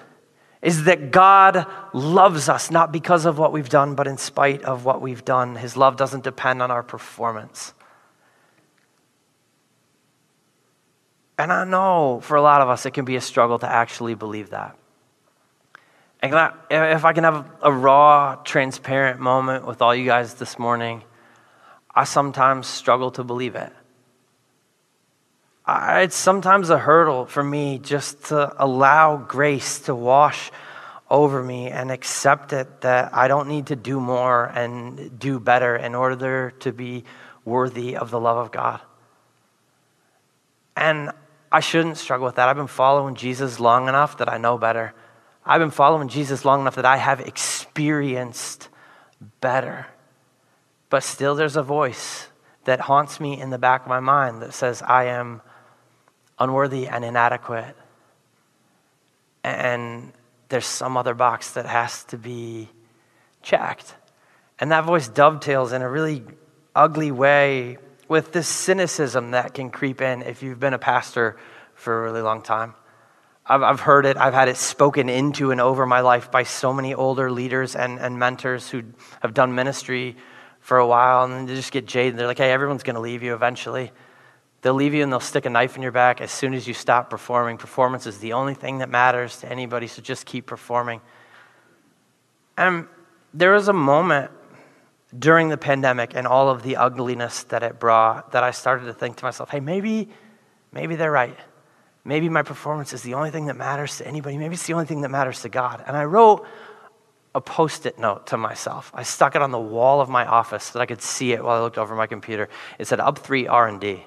is 0.61 0.85
that 0.85 1.11
God 1.11 1.67
loves 1.91 2.47
us, 2.47 2.71
not 2.71 2.93
because 2.93 3.25
of 3.25 3.37
what 3.37 3.51
we've 3.51 3.67
done, 3.67 3.95
but 3.95 4.07
in 4.07 4.17
spite 4.17 4.63
of 4.63 4.85
what 4.85 5.01
we've 5.01 5.25
done. 5.25 5.57
His 5.57 5.75
love 5.75 5.97
doesn't 5.97 6.23
depend 6.23 6.61
on 6.61 6.71
our 6.71 6.83
performance. 6.83 7.73
And 11.37 11.51
I 11.51 11.65
know 11.65 12.21
for 12.23 12.37
a 12.37 12.41
lot 12.41 12.61
of 12.61 12.69
us, 12.69 12.85
it 12.85 12.91
can 12.91 13.03
be 13.03 13.17
a 13.17 13.21
struggle 13.21 13.59
to 13.59 13.69
actually 13.69 14.15
believe 14.15 14.51
that. 14.51 14.77
And 16.21 16.31
if 16.71 17.03
I 17.03 17.11
can 17.11 17.25
have 17.25 17.45
a 17.61 17.73
raw, 17.73 18.35
transparent 18.45 19.19
moment 19.19 19.67
with 19.67 19.81
all 19.81 19.93
you 19.93 20.05
guys 20.05 20.35
this 20.35 20.57
morning, 20.57 21.03
I 21.95 22.05
sometimes 22.05 22.67
struggle 22.67 23.11
to 23.11 23.23
believe 23.23 23.55
it. 23.55 23.71
I, 25.65 26.01
it's 26.01 26.15
sometimes 26.15 26.69
a 26.69 26.77
hurdle 26.77 27.25
for 27.25 27.43
me 27.43 27.79
just 27.79 28.25
to 28.25 28.53
allow 28.61 29.17
grace 29.17 29.79
to 29.81 29.95
wash 29.95 30.51
over 31.09 31.43
me 31.43 31.69
and 31.69 31.91
accept 31.91 32.53
it 32.53 32.81
that 32.81 33.13
I 33.13 33.27
don't 33.27 33.47
need 33.47 33.67
to 33.67 33.75
do 33.75 33.99
more 33.99 34.45
and 34.45 35.19
do 35.19 35.39
better 35.39 35.75
in 35.75 35.95
order 35.95 36.51
to 36.61 36.73
be 36.73 37.03
worthy 37.45 37.95
of 37.95 38.09
the 38.09 38.19
love 38.19 38.37
of 38.37 38.51
God. 38.51 38.81
And 40.75 41.11
I 41.51 41.59
shouldn't 41.59 41.97
struggle 41.97 42.25
with 42.25 42.35
that. 42.35 42.49
I've 42.49 42.55
been 42.55 42.67
following 42.67 43.15
Jesus 43.15 43.59
long 43.59 43.87
enough 43.87 44.17
that 44.17 44.27
I 44.27 44.37
know 44.37 44.57
better. 44.57 44.93
I've 45.45 45.59
been 45.59 45.71
following 45.71 46.07
Jesus 46.07 46.45
long 46.45 46.61
enough 46.61 46.75
that 46.75 46.85
I 46.85 46.97
have 46.97 47.19
experienced 47.19 48.69
better. 49.39 49.85
But 50.93 51.01
still, 51.01 51.33
there's 51.33 51.55
a 51.55 51.63
voice 51.63 52.27
that 52.65 52.81
haunts 52.81 53.19
me 53.19 53.41
in 53.41 53.49
the 53.49 53.57
back 53.57 53.81
of 53.81 53.87
my 53.87 53.99
mind 53.99 54.43
that 54.43 54.53
says, 54.53 54.83
I 54.83 55.05
am 55.05 55.41
unworthy 56.37 56.87
and 56.87 57.03
inadequate. 57.03 57.75
And 59.43 60.13
there's 60.49 60.67
some 60.67 60.95
other 60.95 61.15
box 61.15 61.53
that 61.53 61.65
has 61.65 62.03
to 62.03 62.17
be 62.19 62.69
checked. 63.41 63.95
And 64.59 64.71
that 64.71 64.83
voice 64.83 65.07
dovetails 65.07 65.71
in 65.71 65.81
a 65.81 65.89
really 65.89 66.21
ugly 66.75 67.09
way 67.09 67.79
with 68.07 68.31
this 68.31 68.47
cynicism 68.47 69.31
that 69.31 69.55
can 69.55 69.71
creep 69.71 69.99
in 69.99 70.21
if 70.21 70.43
you've 70.43 70.59
been 70.59 70.75
a 70.75 70.77
pastor 70.77 71.37
for 71.73 72.01
a 72.01 72.03
really 72.03 72.21
long 72.21 72.43
time. 72.43 72.75
I've, 73.47 73.63
I've 73.63 73.79
heard 73.79 74.05
it, 74.05 74.15
I've 74.17 74.35
had 74.35 74.47
it 74.47 74.57
spoken 74.57 75.09
into 75.09 75.49
and 75.49 75.59
over 75.59 75.87
my 75.87 76.01
life 76.01 76.29
by 76.29 76.43
so 76.43 76.71
many 76.71 76.93
older 76.93 77.31
leaders 77.31 77.75
and, 77.75 77.97
and 77.97 78.19
mentors 78.19 78.69
who 78.69 78.83
have 79.23 79.33
done 79.33 79.55
ministry 79.55 80.17
for 80.63 80.77
a 80.77 80.87
while 80.87 81.25
and 81.25 81.33
then 81.33 81.45
they 81.45 81.55
just 81.55 81.73
get 81.73 81.85
jaded. 81.85 82.17
They're 82.17 82.25
like, 82.25 82.37
hey, 82.37 82.51
everyone's 82.51 82.83
going 82.83 82.95
to 82.95 83.01
leave 83.01 83.21
you 83.21 83.35
eventually. 83.35 83.91
They'll 84.61 84.73
leave 84.73 84.93
you 84.93 85.03
and 85.03 85.11
they'll 85.11 85.19
stick 85.19 85.45
a 85.45 85.49
knife 85.49 85.75
in 85.75 85.81
your 85.81 85.91
back 85.91 86.21
as 86.21 86.31
soon 86.31 86.53
as 86.53 86.65
you 86.65 86.73
stop 86.73 87.09
performing. 87.09 87.57
Performance 87.57 88.07
is 88.07 88.19
the 88.19 88.31
only 88.31 88.53
thing 88.53 88.77
that 88.77 88.89
matters 88.89 89.41
to 89.41 89.51
anybody, 89.51 89.87
so 89.87 90.01
just 90.01 90.25
keep 90.25 90.45
performing. 90.45 91.01
And 92.57 92.87
there 93.33 93.51
was 93.51 93.67
a 93.67 93.73
moment 93.73 94.31
during 95.19 95.49
the 95.49 95.57
pandemic 95.57 96.15
and 96.15 96.25
all 96.25 96.49
of 96.49 96.63
the 96.63 96.77
ugliness 96.77 97.43
that 97.43 97.61
it 97.61 97.77
brought 97.77 98.31
that 98.31 98.45
I 98.45 98.51
started 98.51 98.85
to 98.85 98.93
think 98.93 99.17
to 99.17 99.25
myself, 99.25 99.49
hey, 99.49 99.59
maybe, 99.59 100.07
maybe 100.71 100.95
they're 100.95 101.11
right. 101.11 101.37
Maybe 102.05 102.29
my 102.29 102.41
performance 102.41 102.93
is 102.93 103.01
the 103.01 103.15
only 103.15 103.31
thing 103.31 103.47
that 103.47 103.57
matters 103.57 103.97
to 103.97 104.07
anybody. 104.07 104.37
Maybe 104.37 104.53
it's 104.53 104.65
the 104.65 104.73
only 104.73 104.85
thing 104.85 105.01
that 105.01 105.09
matters 105.09 105.41
to 105.41 105.49
God. 105.49 105.83
And 105.85 105.97
I 105.97 106.05
wrote 106.05 106.47
a 107.35 107.41
post 107.41 107.85
it 107.85 107.97
note 107.97 108.27
to 108.27 108.37
myself. 108.37 108.91
I 108.93 109.03
stuck 109.03 109.35
it 109.35 109.41
on 109.41 109.51
the 109.51 109.59
wall 109.59 110.01
of 110.01 110.09
my 110.09 110.25
office 110.25 110.65
so 110.65 110.73
that 110.73 110.83
I 110.83 110.85
could 110.85 111.01
see 111.01 111.33
it 111.33 111.43
while 111.43 111.57
I 111.57 111.61
looked 111.61 111.77
over 111.77 111.95
my 111.95 112.07
computer. 112.07 112.49
It 112.77 112.87
said, 112.87 112.99
Up 112.99 113.19
three 113.19 113.47
R&D. 113.47 114.05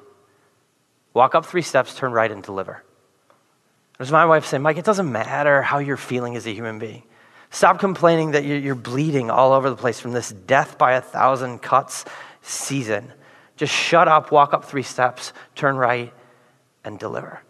Walk 1.12 1.34
up 1.34 1.46
three 1.46 1.62
steps, 1.62 1.94
turn 1.94 2.12
right, 2.12 2.30
and 2.30 2.42
deliver. 2.42 2.84
It 3.94 3.98
was 3.98 4.12
my 4.12 4.26
wife 4.26 4.44
saying, 4.44 4.62
Mike, 4.62 4.76
it 4.76 4.84
doesn't 4.84 5.10
matter 5.10 5.62
how 5.62 5.78
you're 5.78 5.96
feeling 5.96 6.36
as 6.36 6.46
a 6.46 6.52
human 6.52 6.78
being. 6.78 7.02
Stop 7.50 7.78
complaining 7.78 8.32
that 8.32 8.44
you're 8.44 8.74
bleeding 8.74 9.30
all 9.30 9.52
over 9.52 9.70
the 9.70 9.76
place 9.76 9.98
from 9.98 10.12
this 10.12 10.30
death 10.30 10.76
by 10.76 10.92
a 10.92 11.00
thousand 11.00 11.60
cuts 11.62 12.04
season. 12.42 13.12
Just 13.56 13.72
shut 13.72 14.08
up, 14.08 14.30
walk 14.30 14.52
up 14.52 14.66
three 14.66 14.82
steps, 14.82 15.32
turn 15.54 15.76
right, 15.76 16.12
and 16.84 16.98
deliver. 16.98 17.40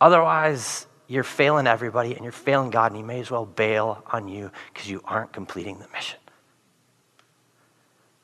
Otherwise, 0.00 0.86
you're 1.10 1.24
failing 1.24 1.66
everybody 1.66 2.14
and 2.14 2.22
you're 2.22 2.30
failing 2.30 2.70
God, 2.70 2.92
and 2.92 2.96
He 2.96 3.02
may 3.02 3.18
as 3.18 3.32
well 3.32 3.44
bail 3.44 4.04
on 4.12 4.28
you 4.28 4.52
because 4.72 4.88
you 4.88 5.02
aren't 5.04 5.32
completing 5.32 5.78
the 5.80 5.88
mission. 5.88 6.20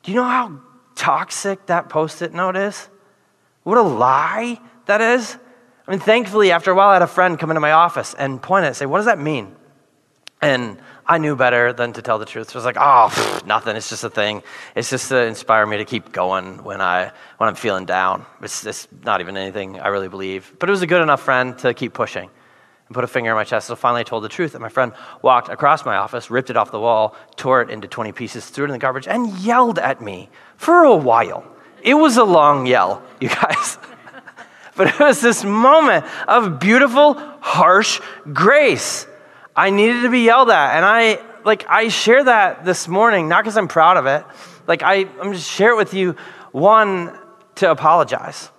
Do 0.04 0.12
you 0.12 0.16
know 0.16 0.24
how 0.24 0.60
toxic 0.94 1.66
that 1.66 1.88
post 1.88 2.22
it 2.22 2.32
note 2.32 2.54
is? 2.54 2.88
What 3.64 3.76
a 3.76 3.82
lie 3.82 4.60
that 4.86 5.00
is. 5.00 5.36
I 5.88 5.90
mean, 5.90 5.98
thankfully, 5.98 6.52
after 6.52 6.70
a 6.70 6.76
while, 6.76 6.90
I 6.90 6.92
had 6.92 7.02
a 7.02 7.08
friend 7.08 7.36
come 7.36 7.50
into 7.50 7.60
my 7.60 7.72
office 7.72 8.14
and 8.14 8.40
point 8.40 8.62
at 8.62 8.66
it 8.66 8.68
and 8.68 8.76
say, 8.76 8.86
What 8.86 8.98
does 8.98 9.06
that 9.06 9.18
mean? 9.18 9.56
And 10.40 10.78
I 11.04 11.18
knew 11.18 11.34
better 11.34 11.72
than 11.72 11.92
to 11.94 12.02
tell 12.02 12.20
the 12.20 12.24
truth. 12.24 12.50
So 12.50 12.56
I 12.56 12.58
was 12.58 12.64
like, 12.66 12.76
oh, 12.76 13.08
pff, 13.10 13.46
nothing. 13.46 13.74
It's 13.74 13.88
just 13.88 14.04
a 14.04 14.10
thing. 14.10 14.42
It's 14.74 14.90
just 14.90 15.08
to 15.08 15.24
inspire 15.24 15.64
me 15.64 15.78
to 15.78 15.84
keep 15.84 16.12
going 16.12 16.62
when, 16.62 16.82
I, 16.82 17.10
when 17.38 17.48
I'm 17.48 17.54
feeling 17.54 17.86
down. 17.86 18.26
It's, 18.42 18.66
it's 18.66 18.86
not 19.02 19.22
even 19.22 19.36
anything 19.36 19.80
I 19.80 19.88
really 19.88 20.08
believe. 20.08 20.52
But 20.58 20.68
it 20.68 20.72
was 20.72 20.82
a 20.82 20.86
good 20.86 21.00
enough 21.00 21.22
friend 21.22 21.56
to 21.60 21.72
keep 21.72 21.94
pushing 21.94 22.28
and 22.88 22.94
put 22.94 23.04
a 23.04 23.08
finger 23.08 23.30
in 23.30 23.36
my 23.36 23.44
chest. 23.44 23.66
So 23.66 23.76
finally 23.76 24.00
I 24.00 24.04
told 24.04 24.24
the 24.24 24.28
truth. 24.28 24.54
And 24.54 24.62
my 24.62 24.68
friend 24.68 24.92
walked 25.22 25.48
across 25.48 25.84
my 25.84 25.96
office, 25.96 26.30
ripped 26.30 26.50
it 26.50 26.56
off 26.56 26.70
the 26.70 26.80
wall, 26.80 27.16
tore 27.36 27.62
it 27.62 27.70
into 27.70 27.88
20 27.88 28.12
pieces, 28.12 28.48
threw 28.48 28.64
it 28.64 28.68
in 28.68 28.72
the 28.72 28.78
garbage, 28.78 29.08
and 29.08 29.36
yelled 29.38 29.78
at 29.78 30.00
me 30.00 30.28
for 30.56 30.84
a 30.84 30.94
while. 30.94 31.44
It 31.82 31.94
was 31.94 32.16
a 32.16 32.24
long 32.24 32.66
yell, 32.66 33.02
you 33.20 33.28
guys. 33.28 33.78
but 34.76 34.88
it 34.88 34.98
was 34.98 35.20
this 35.20 35.44
moment 35.44 36.04
of 36.28 36.60
beautiful, 36.60 37.14
harsh 37.40 38.00
grace. 38.32 39.06
I 39.54 39.70
needed 39.70 40.02
to 40.02 40.10
be 40.10 40.20
yelled 40.20 40.50
at. 40.50 40.76
And 40.76 40.84
I 40.84 41.20
like 41.44 41.64
I 41.68 41.88
share 41.88 42.24
that 42.24 42.64
this 42.64 42.88
morning, 42.88 43.28
not 43.28 43.44
because 43.44 43.56
I'm 43.56 43.68
proud 43.68 43.96
of 43.96 44.06
it. 44.06 44.24
Like 44.66 44.82
I, 44.82 45.06
I'm 45.20 45.32
just 45.32 45.48
share 45.48 45.70
it 45.70 45.76
with 45.76 45.94
you, 45.94 46.16
one, 46.50 47.16
to 47.56 47.70
apologize. 47.70 48.50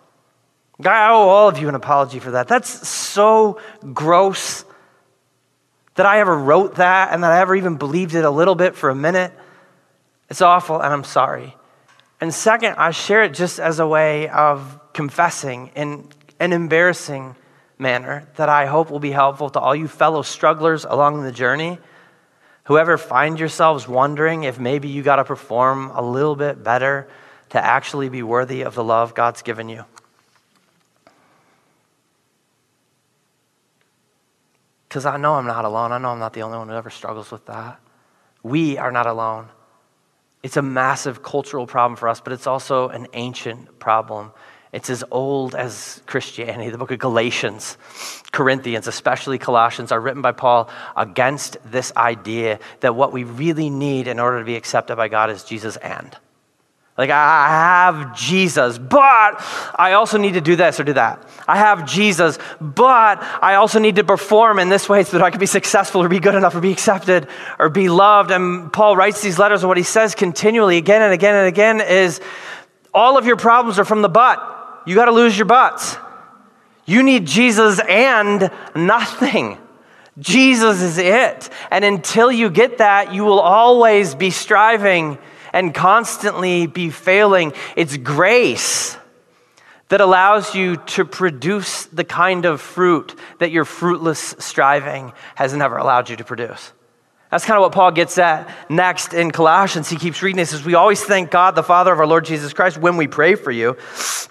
God, 0.80 0.94
I 0.94 1.10
owe 1.10 1.28
all 1.30 1.50
of 1.50 1.58
you 1.58 1.70
an 1.70 1.76
apology 1.76 2.20
for 2.20 2.32
that. 2.32 2.48
That's 2.48 2.88
so 2.88 3.60
gross 3.94 4.64
that 5.96 6.06
I 6.06 6.20
ever 6.20 6.38
wrote 6.38 6.76
that 6.76 7.14
and 7.14 7.24
that 7.24 7.32
I 7.32 7.40
ever 7.40 7.56
even 7.56 7.78
believed 7.78 8.14
it 8.14 8.24
a 8.24 8.30
little 8.30 8.54
bit 8.54 8.76
for 8.76 8.90
a 8.90 8.96
minute. 8.96 9.34
It's 10.30 10.42
awful, 10.42 10.80
and 10.80 10.94
I'm 10.94 11.04
sorry. 11.04 11.56
And 12.22 12.34
second, 12.34 12.76
I 12.78 12.92
share 12.92 13.24
it 13.24 13.34
just 13.34 13.60
as 13.60 13.80
a 13.80 13.88
way 13.88 14.30
of 14.30 14.80
confessing 14.94 15.72
in 15.76 16.08
an 16.40 16.54
embarrassing 16.54 17.36
manner 17.80 18.28
that 18.36 18.50
I 18.50 18.66
hope 18.66 18.92
will 18.92 19.00
be 19.00 19.12
helpful 19.12 19.50
to 19.52 19.60
all 19.60 19.76
you 19.76 19.88
fellow 19.88 20.22
strugglers 20.22 20.86
along 20.86 21.24
the 21.24 21.32
journey. 21.32 21.80
Whoever 22.66 22.98
find 22.98 23.40
yourselves 23.40 23.88
wondering 23.88 24.44
if 24.44 24.60
maybe 24.60 24.90
you 24.90 25.02
got 25.02 25.18
to 25.18 25.24
perform 25.24 25.92
a 25.94 26.02
little 26.02 26.36
bit 26.36 26.64
better 26.64 27.08
to 27.50 27.64
actually 27.64 28.10
be 28.10 28.22
worthy 28.22 28.64
of 28.64 28.76
the 28.76 28.84
love 28.84 29.16
God's 29.16 29.42
given 29.42 29.70
you. 29.70 29.86
Because 34.98 35.06
I 35.06 35.18
know 35.18 35.36
I'm 35.36 35.46
not 35.46 35.63
alone. 35.63 35.92
I 35.92 36.00
know 36.00 36.10
I'm 36.10 36.18
not 36.18 36.34
the 36.34 36.42
only 36.42 36.58
one 36.58 36.70
who 36.70 36.74
ever 36.74 36.89
struggles 36.89 37.30
with 37.30 37.46
that. 37.46 37.80
We 38.42 38.80
are 38.80 38.92
not 38.92 39.06
alone. 39.06 39.48
It's 40.42 40.58
a 40.58 40.63
massive 40.63 41.22
cultural 41.22 41.68
problem 41.68 41.96
for 41.98 42.10
us, 42.10 42.20
but 42.20 42.34
it's 42.34 42.48
also 42.48 42.89
an 42.89 43.06
ancient 43.13 43.77
problem. 43.77 44.32
It's 44.74 44.89
as 44.89 45.04
old 45.12 45.54
as 45.54 46.01
Christianity. 46.08 46.72
The 46.72 46.80
book 46.80 46.89
of 46.89 46.98
Galatians, 46.98 47.77
Corinthians, 48.32 48.88
especially 48.88 49.38
Colossians, 49.38 49.92
are 49.92 50.01
written 50.01 50.24
by 50.24 50.32
Paul 50.32 50.68
against 50.96 51.58
this 51.63 51.94
idea 51.96 52.60
that 52.80 52.96
what 52.96 53.13
we 53.13 53.24
really 53.24 53.70
need 53.70 54.08
in 54.08 54.20
order 54.20 54.39
to 54.39 54.46
be 54.46 54.56
accepted 54.56 54.96
by 54.96 55.10
God 55.10 55.30
is 55.30 55.44
Jesus 55.44 55.77
and. 55.77 56.18
Like, 56.98 57.12
I 57.12 57.48
have 57.50 58.18
Jesus, 58.18 58.80
but 58.80 59.39
I 59.75 59.94
also 59.94 60.18
need 60.18 60.34
to 60.34 60.42
do 60.42 60.56
this 60.56 60.80
or 60.80 60.84
do 60.84 60.94
that. 60.94 61.24
I 61.48 61.58
have 61.58 61.88
Jesus, 61.88 62.39
but 62.60 63.22
I 63.22 63.54
also 63.56 63.77
need 63.77 63.98
to 63.98 64.04
perform 64.04 64.58
in 64.58 64.70
this 64.70 64.89
way 64.89 65.04
so 65.04 65.18
that 65.18 65.24
I 65.24 65.30
can 65.30 65.39
be 65.39 65.46
successful 65.46 66.01
or 66.01 66.10
be 66.10 66.20
good 66.20 66.34
enough 66.34 66.56
or 66.56 66.60
be 66.60 66.72
accepted 66.72 67.27
or 67.60 67.70
be 67.70 67.88
loved. 67.88 68.32
And 68.32 68.74
Paul 68.74 68.98
writes 68.98 69.22
these 69.22 69.38
letters, 69.38 69.62
and 69.62 69.67
what 69.67 69.78
he 69.78 69.84
says 69.84 70.15
continually 70.15 70.78
again 70.78 71.04
and 71.04 71.13
again 71.13 71.36
and 71.36 71.48
again 71.48 71.82
is 71.82 72.19
all 72.95 73.15
of 73.15 73.28
your 73.28 73.38
problems 73.38 73.78
are 73.78 73.86
from 73.86 74.02
the 74.02 74.10
but. 74.10 74.82
You 74.88 74.95
got 74.95 75.06
to 75.06 75.12
lose 75.12 75.38
your 75.38 75.45
butts. 75.45 75.98
You 76.88 77.04
need 77.04 77.28
Jesus 77.28 77.80
and 77.80 78.50
nothing. 78.74 79.60
Jesus 80.17 80.82
is 80.82 80.98
it. 80.98 81.50
And 81.69 81.86
until 81.86 82.32
you 82.32 82.50
get 82.50 82.80
that, 82.80 83.13
you 83.13 83.24
will 83.24 83.39
always 83.39 84.15
be 84.15 84.32
striving 84.32 85.19
and 85.54 85.74
constantly 85.74 86.68
be 86.68 86.90
failing. 86.90 87.54
It's 87.76 87.98
grace 87.98 88.98
that 89.90 90.02
allows 90.02 90.54
you 90.54 90.78
to 90.78 91.06
produce 91.06 91.86
the 91.86 92.04
kind 92.04 92.46
of 92.46 92.60
fruit 92.60 93.16
that 93.40 93.52
your 93.52 93.66
fruitless 93.66 94.36
striving 94.40 95.14
has 95.36 95.54
never 95.54 95.78
allowed 95.78 96.10
you 96.10 96.18
to 96.18 96.24
produce. 96.24 96.74
That's 97.32 97.44
kind 97.44 97.58
of 97.58 97.62
what 97.62 97.74
Paul 97.74 97.92
gets 97.92 98.18
at 98.18 98.50
next 98.70 99.14
in 99.14 99.32
Colossians. 99.32 99.90
He 99.90 99.98
keeps 99.98 100.22
reading 100.22 100.38
this 100.38 100.52
says, 100.52 100.64
We 100.64 100.76
always 100.76 101.04
thank 101.04 101.30
God, 101.30 101.56
the 101.56 101.64
Father 101.64 101.92
of 101.92 102.00
our 102.00 102.08
Lord 102.08 102.24
Jesus 102.24 102.54
Christ, 102.54 102.78
when 102.78 102.96
we 102.96 103.08
pray 103.08 103.36
for 103.36 103.52
you, 103.52 103.76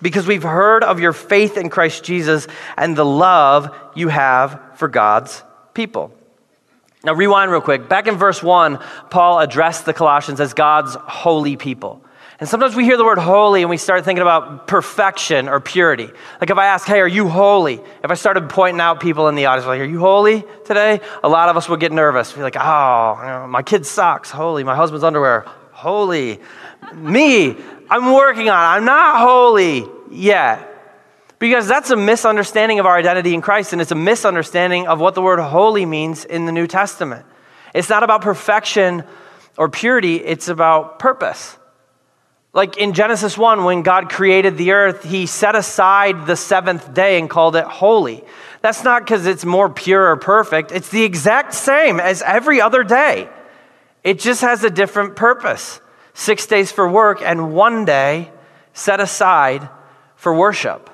because 0.01 0.27
we've 0.27 0.43
heard 0.43 0.83
of 0.83 0.99
your 0.99 1.13
faith 1.13 1.59
in 1.59 1.69
Christ 1.69 2.05
Jesus 2.05 2.47
and 2.77 2.97
the 2.97 3.05
love 3.05 3.75
you 3.95 4.09
have 4.09 4.61
for 4.77 4.89
God's 4.89 5.43
people. 5.75 6.11
Now, 7.07 7.15
rewind 7.15 7.53
real 7.53 7.61
quick. 7.61 7.89
Back 7.89 8.09
in 8.09 8.17
verse 8.17 8.43
1, 8.43 8.81
Paul 9.11 9.39
addressed 9.39 9.85
the 9.85 9.93
Colossians 9.93 10.41
as 10.41 10.55
God's 10.55 10.97
holy 10.97 11.57
people. 11.57 12.03
And 12.41 12.49
sometimes 12.49 12.75
we 12.75 12.85
hear 12.85 12.97
the 12.97 13.05
word 13.05 13.19
holy 13.19 13.63
and 13.63 13.71
we 13.71 13.77
start 13.77 14.05
thinking 14.05 14.23
about 14.23 14.67
perfection 14.67 15.49
or 15.49 15.61
purity. 15.61 16.11
Like 16.41 16.51
if 16.51 16.59
I 16.59 16.67
ask, 16.67 16.85
hey, 16.85 16.99
are 16.99 17.07
you 17.07 17.29
holy? 17.29 17.75
If 18.03 18.11
I 18.11 18.15
started 18.15 18.51
pointing 18.51 18.81
out 18.81 18.99
people 18.99 19.29
in 19.29 19.37
the 19.37 19.47
audience, 19.47 19.69
like, 19.69 19.81
are 19.81 19.85
you 19.85 20.01
holy 20.01 20.45
today? 20.65 21.01
A 21.23 21.29
lot 21.29 21.49
of 21.49 21.57
us 21.57 21.69
would 21.69 21.79
get 21.79 21.93
nervous. 21.93 22.33
Be 22.33 22.43
like, 22.43 22.57
oh, 22.57 23.47
my 23.49 23.63
kid's 23.63 23.89
socks, 23.89 24.29
holy. 24.29 24.65
My 24.65 24.75
husband's 24.75 25.05
underwear, 25.05 25.45
holy. 25.71 26.41
Me, 26.93 27.57
I'm 27.89 28.13
working 28.13 28.51
on 28.51 28.65
it. 28.65 28.79
I'm 28.79 28.85
not 28.85 29.21
holy 29.21 29.87
yet. 30.11 30.76
Because 31.39 31.69
that's 31.69 31.91
a 31.91 31.97
misunderstanding 31.97 32.79
of 32.79 32.87
our 32.87 32.97
identity 32.97 33.35
in 33.35 33.43
Christ, 33.43 33.73
and 33.73 33.83
it's 33.83 33.91
a 33.91 33.97
misunderstanding 33.97 34.89
of 34.89 35.01
what 35.01 35.15
the 35.15 35.23
word 35.23 35.39
holy 35.39 35.85
means 35.85 36.25
in 36.25 36.47
the 36.47 36.53
New 36.53 36.67
Testament. 36.67 37.27
It's 37.75 37.91
not 37.91 38.03
about 38.03 38.23
perfection 38.23 39.05
or 39.59 39.69
purity, 39.69 40.17
it's 40.17 40.49
about 40.49 40.99
purpose. 40.99 41.57
Like 42.55 42.79
in 42.79 42.95
Genesis 42.95 43.37
1, 43.37 43.65
when 43.65 43.83
God 43.83 44.09
created 44.09 44.57
the 44.57 44.73
earth, 44.73 45.05
he 45.05 45.27
set 45.27 45.55
aside 45.55 46.27
the 46.27 46.37
seventh 46.37 46.95
day 46.95 47.19
and 47.19 47.29
called 47.29 47.55
it 47.55 47.67
holy. 47.67 48.25
That's 48.63 48.83
not 48.83 49.05
because 49.05 49.27
it's 49.27 49.45
more 49.45 49.69
pure 49.69 50.11
or 50.11 50.17
perfect, 50.17 50.73
it's 50.73 50.89
the 50.89 51.05
exact 51.05 51.53
same 51.53 52.01
as 52.01 52.23
every 52.23 52.63
other 52.63 52.83
day. 52.83 53.29
It 54.03 54.21
just 54.21 54.41
has 54.41 54.65
a 54.65 54.71
different 54.71 55.17
purpose. 55.17 55.81
Six 56.15 56.47
days 56.47 56.73
for 56.73 56.89
work 56.89 57.21
and 57.21 57.53
one 57.53 57.85
day 57.85 58.31
set 58.73 59.01
aside 59.01 59.69
for 60.15 60.35
worship. 60.35 60.89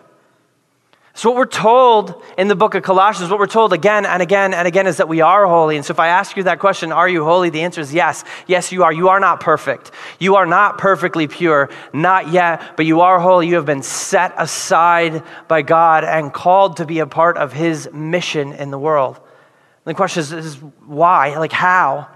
So, 1.14 1.28
what 1.28 1.36
we're 1.36 1.44
told 1.44 2.22
in 2.38 2.48
the 2.48 2.56
book 2.56 2.74
of 2.74 2.82
Colossians, 2.82 3.30
what 3.30 3.38
we're 3.38 3.46
told 3.46 3.74
again 3.74 4.06
and 4.06 4.22
again 4.22 4.54
and 4.54 4.66
again 4.66 4.86
is 4.86 4.96
that 4.96 5.08
we 5.08 5.20
are 5.20 5.46
holy. 5.46 5.76
And 5.76 5.84
so, 5.84 5.92
if 5.92 6.00
I 6.00 6.08
ask 6.08 6.38
you 6.38 6.44
that 6.44 6.58
question, 6.58 6.90
are 6.90 7.08
you 7.08 7.22
holy? 7.22 7.50
The 7.50 7.60
answer 7.62 7.82
is 7.82 7.92
yes. 7.92 8.24
Yes, 8.46 8.72
you 8.72 8.82
are. 8.84 8.92
You 8.92 9.10
are 9.10 9.20
not 9.20 9.40
perfect. 9.40 9.90
You 10.18 10.36
are 10.36 10.46
not 10.46 10.78
perfectly 10.78 11.28
pure, 11.28 11.68
not 11.92 12.32
yet, 12.32 12.78
but 12.78 12.86
you 12.86 13.02
are 13.02 13.20
holy. 13.20 13.46
You 13.46 13.56
have 13.56 13.66
been 13.66 13.82
set 13.82 14.32
aside 14.38 15.22
by 15.48 15.60
God 15.60 16.04
and 16.04 16.32
called 16.32 16.78
to 16.78 16.86
be 16.86 17.00
a 17.00 17.06
part 17.06 17.36
of 17.36 17.52
His 17.52 17.92
mission 17.92 18.54
in 18.54 18.70
the 18.70 18.78
world. 18.78 19.16
And 19.16 19.94
the 19.94 19.94
question 19.94 20.20
is, 20.20 20.32
is 20.32 20.54
why? 20.86 21.36
Like, 21.36 21.52
how? 21.52 22.08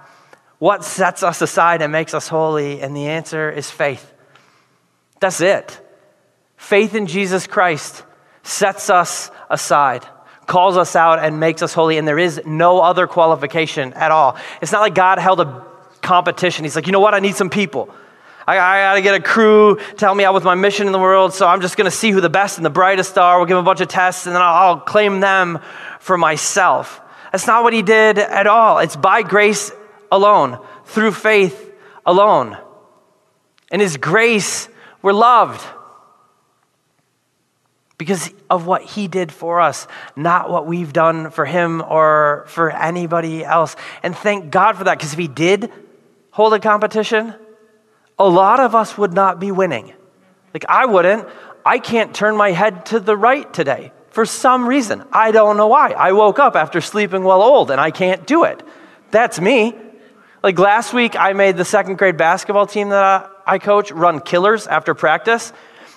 What 0.59 0.85
sets 0.85 1.23
us 1.23 1.43
aside 1.43 1.83
and 1.83 1.93
makes 1.93 2.15
us 2.15 2.29
holy? 2.29 2.81
And 2.81 2.97
the 2.97 3.09
answer 3.09 3.51
is 3.51 3.71
faith. 3.71 4.11
That's 5.21 5.43
it. 5.43 5.79
Faith 6.57 6.95
in 6.95 7.07
Jesus 7.07 7.47
Christ 7.47 8.03
sets 8.47 8.91
us 8.91 9.31
aside, 9.51 10.07
calls 10.47 10.77
us 10.77 10.95
out, 10.95 11.19
and 11.19 11.41
makes 11.41 11.63
us 11.63 11.75
holy, 11.75 11.99
and 11.99 12.07
there 12.07 12.19
is 12.19 12.41
no 12.47 12.81
other 12.81 13.07
qualification 13.07 13.93
at 13.95 14.11
all. 14.11 14.37
It's 14.63 14.73
not 14.73 14.81
like 14.81 14.95
God 14.95 15.19
held 15.19 15.41
a 15.41 15.65
competition. 16.03 16.65
He's 16.65 16.77
like, 16.77 16.87
you 16.87 16.93
know 16.93 17.01
what? 17.01 17.15
I 17.15 17.19
need 17.19 17.35
some 17.35 17.51
people. 17.51 17.93
I, 18.47 18.59
I 18.59 18.81
got 18.83 18.95
to 18.95 19.03
get 19.03 19.15
a 19.17 19.21
crew 19.21 19.77
to 19.77 20.05
help 20.05 20.17
me 20.17 20.25
out 20.25 20.33
with 20.33 20.45
my 20.45 20.55
mission 20.55 20.87
in 20.87 20.93
the 20.93 21.01
world, 21.01 21.35
so 21.35 21.49
I'm 21.49 21.61
just 21.61 21.77
going 21.77 21.91
to 21.91 21.97
see 21.97 22.13
who 22.13 22.21
the 22.21 22.31
best 22.31 22.59
and 22.59 22.65
the 22.65 22.71
brightest 22.71 23.19
are. 23.19 23.39
We'll 23.39 23.47
give 23.47 23.57
them 23.57 23.65
a 23.65 23.69
bunch 23.69 23.81
of 23.81 23.89
tests, 23.89 24.27
and 24.27 24.35
then 24.35 24.43
I'll, 24.43 24.55
I'll 24.55 24.81
claim 24.81 25.19
them 25.19 25.59
for 25.99 26.17
myself. 26.17 27.01
That's 27.33 27.49
not 27.49 27.65
what 27.65 27.73
he 27.73 27.83
did 27.83 28.19
at 28.19 28.47
all. 28.47 28.79
It's 28.79 28.95
by 28.95 29.23
grace 29.23 29.73
alone, 30.13 30.65
through 30.85 31.13
faith 31.13 31.73
alone. 32.07 32.57
In 33.73 33.81
his 33.81 33.97
grace, 33.97 34.69
we're 35.03 35.13
loved 35.13 35.61
because 37.99 38.31
of 38.51 38.67
what 38.67 38.83
he 38.83 39.09
did 39.09 39.33
for 39.33 39.61
us, 39.61 39.87
not 40.15 40.51
what 40.51 40.67
we've 40.67 40.93
done 40.93 41.31
for 41.31 41.45
him 41.47 41.83
or 41.83 42.45
for 42.49 42.71
anybody 42.71 43.45
else. 43.45 43.75
And 44.03 44.17
thank 44.17 44.51
God 44.51 44.77
for 44.77 44.85
that, 44.85 44.99
because 44.99 45.13
if 45.13 45.19
he 45.19 45.29
did 45.29 45.73
hold 46.31 46.53
a 46.53 46.61
competition, 46.61 47.35
a 48.19 48.29
lot 48.29 48.61
of 48.61 48.75
us 48.75 48.99
would 48.99 49.13
not 49.13 49.41
be 49.41 49.51
winning. 49.51 49.95
Like, 50.53 50.65
I 50.69 50.87
wouldn't. 50.87 51.29
I 51.65 51.79
can't 51.79 52.15
turn 52.15 52.37
my 52.37 52.53
head 52.53 52.87
to 52.87 53.01
the 53.01 53.17
right 53.17 53.53
today 53.53 53.93
for 54.11 54.25
some 54.25 54.67
reason. 54.67 55.05
I 55.13 55.33
don't 55.33 55.57
know 55.57 55.67
why. 55.67 55.91
I 55.91 56.13
woke 56.13 56.39
up 56.39 56.57
after 56.57 56.81
sleeping 56.81 57.25
well 57.25 57.43
old 57.43 57.71
and 57.71 57.81
I 57.81 57.91
can't 57.91 58.27
do 58.27 58.45
it. 58.45 58.63
That's 59.11 59.41
me. 59.41 59.75
Like 60.43 60.59
last 60.59 60.95
week, 60.95 61.17
I 61.19 61.33
made 61.33 61.57
the 61.57 61.65
second 61.65 61.99
grade 61.99 62.17
basketball 62.17 62.67
team 62.67 62.91
that 62.91 63.31
I 63.47 63.59
coach 63.59 63.91
run 63.91 64.21
killers 64.21 64.67
after 64.67 64.95
practice. 64.95 65.53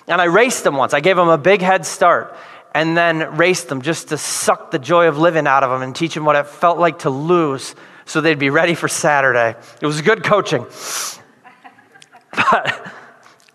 And 0.06 0.20
I 0.20 0.24
raced 0.24 0.64
them 0.64 0.76
once. 0.76 0.94
I 0.94 1.00
gave 1.00 1.16
them 1.16 1.28
a 1.28 1.38
big 1.38 1.60
head 1.60 1.86
start 1.86 2.36
and 2.74 2.96
then 2.96 3.36
raced 3.36 3.68
them 3.68 3.82
just 3.82 4.08
to 4.08 4.18
suck 4.18 4.70
the 4.70 4.78
joy 4.78 5.08
of 5.08 5.18
living 5.18 5.46
out 5.46 5.62
of 5.62 5.70
them 5.70 5.82
and 5.82 5.94
teach 5.94 6.14
them 6.14 6.24
what 6.24 6.36
it 6.36 6.46
felt 6.46 6.78
like 6.78 7.00
to 7.00 7.10
lose 7.10 7.74
so 8.04 8.20
they'd 8.20 8.38
be 8.38 8.50
ready 8.50 8.74
for 8.74 8.88
Saturday. 8.88 9.56
It 9.80 9.86
was 9.86 10.00
good 10.02 10.24
coaching. 10.24 10.66
But 12.32 12.92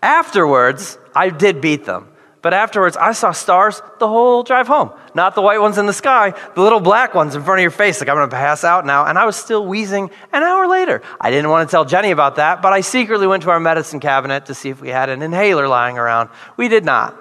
afterwards, 0.02 0.98
I 1.14 1.30
did 1.30 1.62
beat 1.62 1.86
them. 1.86 2.08
But 2.42 2.54
afterwards, 2.54 2.96
I 2.96 3.12
saw 3.12 3.32
stars 3.32 3.82
the 3.98 4.06
whole 4.06 4.42
drive 4.42 4.68
home. 4.68 4.92
Not 5.14 5.34
the 5.34 5.42
white 5.42 5.60
ones 5.60 5.78
in 5.78 5.86
the 5.86 5.92
sky, 5.92 6.32
the 6.54 6.60
little 6.60 6.80
black 6.80 7.14
ones 7.14 7.34
in 7.34 7.42
front 7.42 7.58
of 7.58 7.62
your 7.62 7.70
face, 7.70 8.00
like 8.00 8.08
I'm 8.08 8.16
gonna 8.16 8.28
pass 8.28 8.62
out 8.62 8.86
now. 8.86 9.06
And 9.06 9.18
I 9.18 9.24
was 9.24 9.36
still 9.36 9.66
wheezing 9.66 10.10
an 10.32 10.42
hour 10.42 10.68
later. 10.68 11.02
I 11.20 11.30
didn't 11.30 11.50
want 11.50 11.68
to 11.68 11.70
tell 11.70 11.84
Jenny 11.84 12.10
about 12.10 12.36
that, 12.36 12.62
but 12.62 12.72
I 12.72 12.82
secretly 12.82 13.26
went 13.26 13.42
to 13.44 13.50
our 13.50 13.58
medicine 13.58 14.00
cabinet 14.00 14.46
to 14.46 14.54
see 14.54 14.68
if 14.68 14.80
we 14.80 14.90
had 14.90 15.08
an 15.08 15.22
inhaler 15.22 15.66
lying 15.66 15.98
around. 15.98 16.28
We 16.56 16.68
did 16.68 16.84
not. 16.84 17.16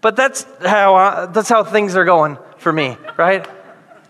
But 0.00 0.16
that's 0.16 0.46
how, 0.64 1.26
that's 1.26 1.48
how 1.48 1.64
things 1.64 1.96
are 1.96 2.04
going 2.04 2.38
for 2.58 2.72
me, 2.72 2.96
right? 3.16 3.46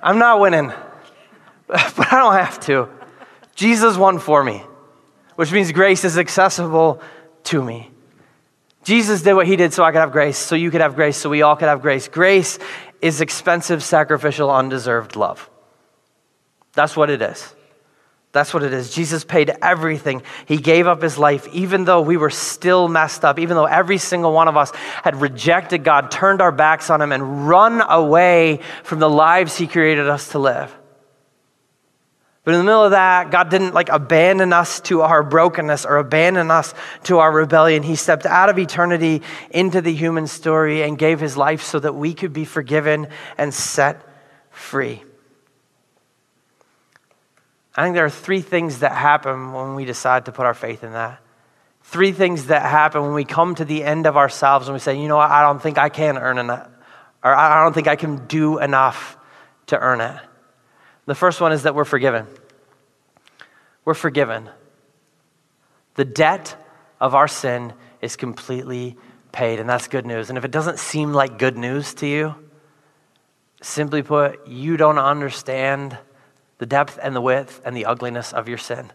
I'm 0.03 0.19
not 0.19 0.41
winning, 0.41 0.69
but 1.67 2.13
I 2.13 2.19
don't 2.19 2.35
have 2.35 2.61
to. 2.67 2.89
Jesus 3.55 3.97
won 3.97 4.19
for 4.19 4.45
me, 4.45 4.63
which 5.37 5.51
means 5.51 5.73
grace 5.73 6.05
is 6.05 6.19
accessible 6.19 7.01
to 7.45 7.63
me. 7.63 7.91
Jesus 8.87 9.21
did 9.21 9.35
what 9.35 9.49
he 9.49 9.57
did 9.57 9.73
so 9.73 9.83
I 9.83 9.91
could 9.91 9.99
have 9.99 10.13
grace, 10.13 10.39
so 10.39 10.55
you 10.55 10.71
could 10.71 10.81
have 10.81 10.95
grace, 10.95 11.17
so 11.17 11.29
we 11.29 11.43
all 11.43 11.57
could 11.57 11.67
have 11.67 11.83
grace. 11.83 12.07
Grace 12.07 12.61
is 13.03 13.21
expensive, 13.21 13.83
sacrificial, 13.83 14.49
undeserved 14.49 15.17
love. 15.17 15.51
That's 16.73 16.97
what 16.97 17.11
it 17.11 17.21
is. 17.21 17.53
That's 18.31 18.55
what 18.55 18.63
it 18.63 18.73
is. 18.73 18.95
Jesus 18.95 19.25
paid 19.25 19.53
everything. 19.61 20.23
He 20.47 20.59
gave 20.59 20.87
up 20.87 21.03
his 21.03 21.19
life, 21.19 21.49
even 21.53 21.85
though 21.85 22.01
we 22.01 22.17
were 22.17 22.31
still 22.31 22.87
messed 22.87 23.25
up, 23.25 23.41
even 23.41 23.57
though 23.57 23.65
every 23.65 23.99
single 23.99 24.33
one 24.33 24.47
of 24.47 24.57
us 24.57 24.71
had 25.03 25.21
rejected 25.21 25.83
God, 25.83 26.13
turned 26.13 26.41
our 26.41 26.53
backs 26.53 26.89
on 26.89 27.03
him, 27.03 27.11
and 27.11 27.49
run 27.49 27.81
away 27.81 28.61
from 28.85 29.01
the 29.01 29.11
lives 29.11 29.59
he 29.59 29.67
created 29.67 30.09
us 30.09 30.29
to 30.29 30.39
live. 30.39 30.73
But 32.47 32.55
in 32.55 32.61
the 32.61 32.65
middle 32.65 32.85
of 32.85 32.93
that, 32.93 33.33
God 33.33 33.51
didn't 33.51 33.75
like 33.75 33.89
abandon 33.89 34.53
us 34.53 34.79
to 34.83 35.03
our 35.03 35.25
brokenness 35.25 35.85
or 35.85 35.97
abandon 35.97 36.49
us 36.49 36.75
to 37.03 37.19
our 37.19 37.33
rebellion. 37.33 37.83
He 37.83 37.97
stepped 37.97 38.25
out 38.25 38.49
of 38.49 38.57
eternity 38.57 39.23
into 39.51 39.81
the 39.81 39.93
human 39.93 40.29
story 40.29 40.85
and 40.85 40.97
gave 40.97 41.19
his 41.19 41.37
life 41.37 41.65
so 41.65 41.81
that 41.81 41.97
we 41.97 42.15
could 42.15 42.33
be 42.33 42.45
forgiven 42.45 43.09
and 43.37 43.53
set 43.53 44.01
free. 44.51 45.03
I 47.75 47.83
think 47.83 47.97
there 47.97 48.05
are 48.05 48.11
three 48.11 48.43
things 48.43 48.79
that 48.79 48.93
happen 48.93 49.53
when 49.53 49.75
we 49.75 49.85
decide 49.85 50.27
to 50.27 50.33
put 50.33 50.47
our 50.47 50.55
faith 50.55 50.85
in 50.85 50.93
that. 50.93 51.19
Three 51.83 52.13
things 52.13 52.47
that 52.47 52.63
happen 52.63 53.03
when 53.03 53.15
we 53.15 53.25
come 53.25 53.57
to 53.57 53.65
the 53.65 53.83
end 53.83 54.07
of 54.07 54.17
ourselves 54.17 54.69
and 54.69 54.73
we 54.73 54.79
say, 54.79 55.03
you 55.03 55.09
know 55.09 55.17
what, 55.17 55.33
I 55.33 55.43
don't 55.43 55.61
think 55.61 55.79
I 55.79 55.89
can 55.89 56.17
earn 56.17 56.39
enough, 56.39 56.69
or 57.25 57.35
I 57.35 57.65
don't 57.65 57.73
think 57.73 57.89
I 57.89 57.97
can 57.97 58.29
do 58.29 58.61
enough 58.61 59.19
to 59.67 59.81
earn 59.81 60.01
it. 60.01 60.17
The 61.07 61.15
first 61.15 61.41
one 61.41 61.53
is 61.53 61.63
that 61.63 61.75
we're 61.75 61.85
forgiven. 61.85 62.27
We're 63.85 63.95
forgiven. 63.95 64.51
The 65.95 66.05
debt 66.05 66.57
of 67.01 67.15
our 67.15 67.29
sin 67.29 67.73
is 68.03 68.17
completely 68.17 68.97
paid, 69.33 69.61
and 69.61 69.69
that's 69.69 69.89
good 69.89 70.05
news. 70.05 70.29
And 70.29 70.37
if 70.37 70.45
it 70.45 70.51
doesn't 70.51 70.79
seem 70.79 71.13
like 71.13 71.39
good 71.39 71.57
news 71.57 71.95
to 71.95 72.07
you, 72.07 72.35
simply 73.63 74.03
put, 74.03 74.47
you 74.47 74.77
don't 74.77 74.99
understand 74.99 75.97
the 76.59 76.67
depth 76.67 76.99
and 77.03 77.15
the 77.15 77.21
width 77.21 77.61
and 77.65 77.77
the 77.77 77.87
ugliness 77.87 78.33
of 78.33 78.49
your 78.49 78.59
sin. 78.59 78.93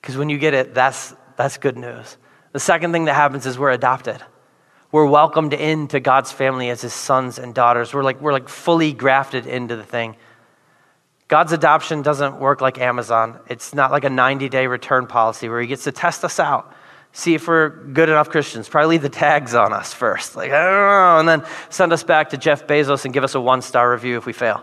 Because 0.00 0.16
when 0.16 0.28
you 0.28 0.38
get 0.38 0.54
it, 0.54 0.74
that's, 0.74 1.14
that's 1.36 1.58
good 1.58 1.76
news. 1.76 2.16
The 2.52 2.60
second 2.60 2.92
thing 2.92 3.04
that 3.06 3.14
happens 3.14 3.46
is 3.46 3.58
we're 3.58 3.70
adopted. 3.70 4.22
We're 4.90 5.06
welcomed 5.06 5.54
into 5.54 6.00
God's 6.00 6.32
family 6.32 6.68
as 6.70 6.82
his 6.82 6.92
sons 6.92 7.38
and 7.38 7.54
daughters. 7.54 7.94
We're 7.94 8.02
like, 8.02 8.20
we're 8.20 8.32
like 8.32 8.48
fully 8.48 8.92
grafted 8.92 9.46
into 9.46 9.76
the 9.76 9.84
thing. 9.84 10.16
God's 11.32 11.52
adoption 11.52 12.02
doesn't 12.02 12.40
work 12.40 12.60
like 12.60 12.76
Amazon. 12.76 13.40
It's 13.48 13.72
not 13.72 13.90
like 13.90 14.04
a 14.04 14.10
90 14.10 14.50
day 14.50 14.66
return 14.66 15.06
policy 15.06 15.48
where 15.48 15.62
He 15.62 15.66
gets 15.66 15.84
to 15.84 15.90
test 15.90 16.26
us 16.26 16.38
out, 16.38 16.74
see 17.12 17.32
if 17.32 17.48
we're 17.48 17.70
good 17.70 18.10
enough 18.10 18.28
Christians, 18.28 18.68
probably 18.68 18.96
leave 18.96 19.02
the 19.02 19.08
tags 19.08 19.54
on 19.54 19.72
us 19.72 19.94
first. 19.94 20.36
Like, 20.36 20.52
I 20.52 20.62
don't 20.62 20.72
know, 20.74 21.18
and 21.20 21.26
then 21.26 21.50
send 21.70 21.90
us 21.94 22.04
back 22.04 22.28
to 22.30 22.36
Jeff 22.36 22.66
Bezos 22.66 23.06
and 23.06 23.14
give 23.14 23.24
us 23.24 23.34
a 23.34 23.40
one 23.40 23.62
star 23.62 23.90
review 23.90 24.18
if 24.18 24.26
we 24.26 24.34
fail. 24.34 24.62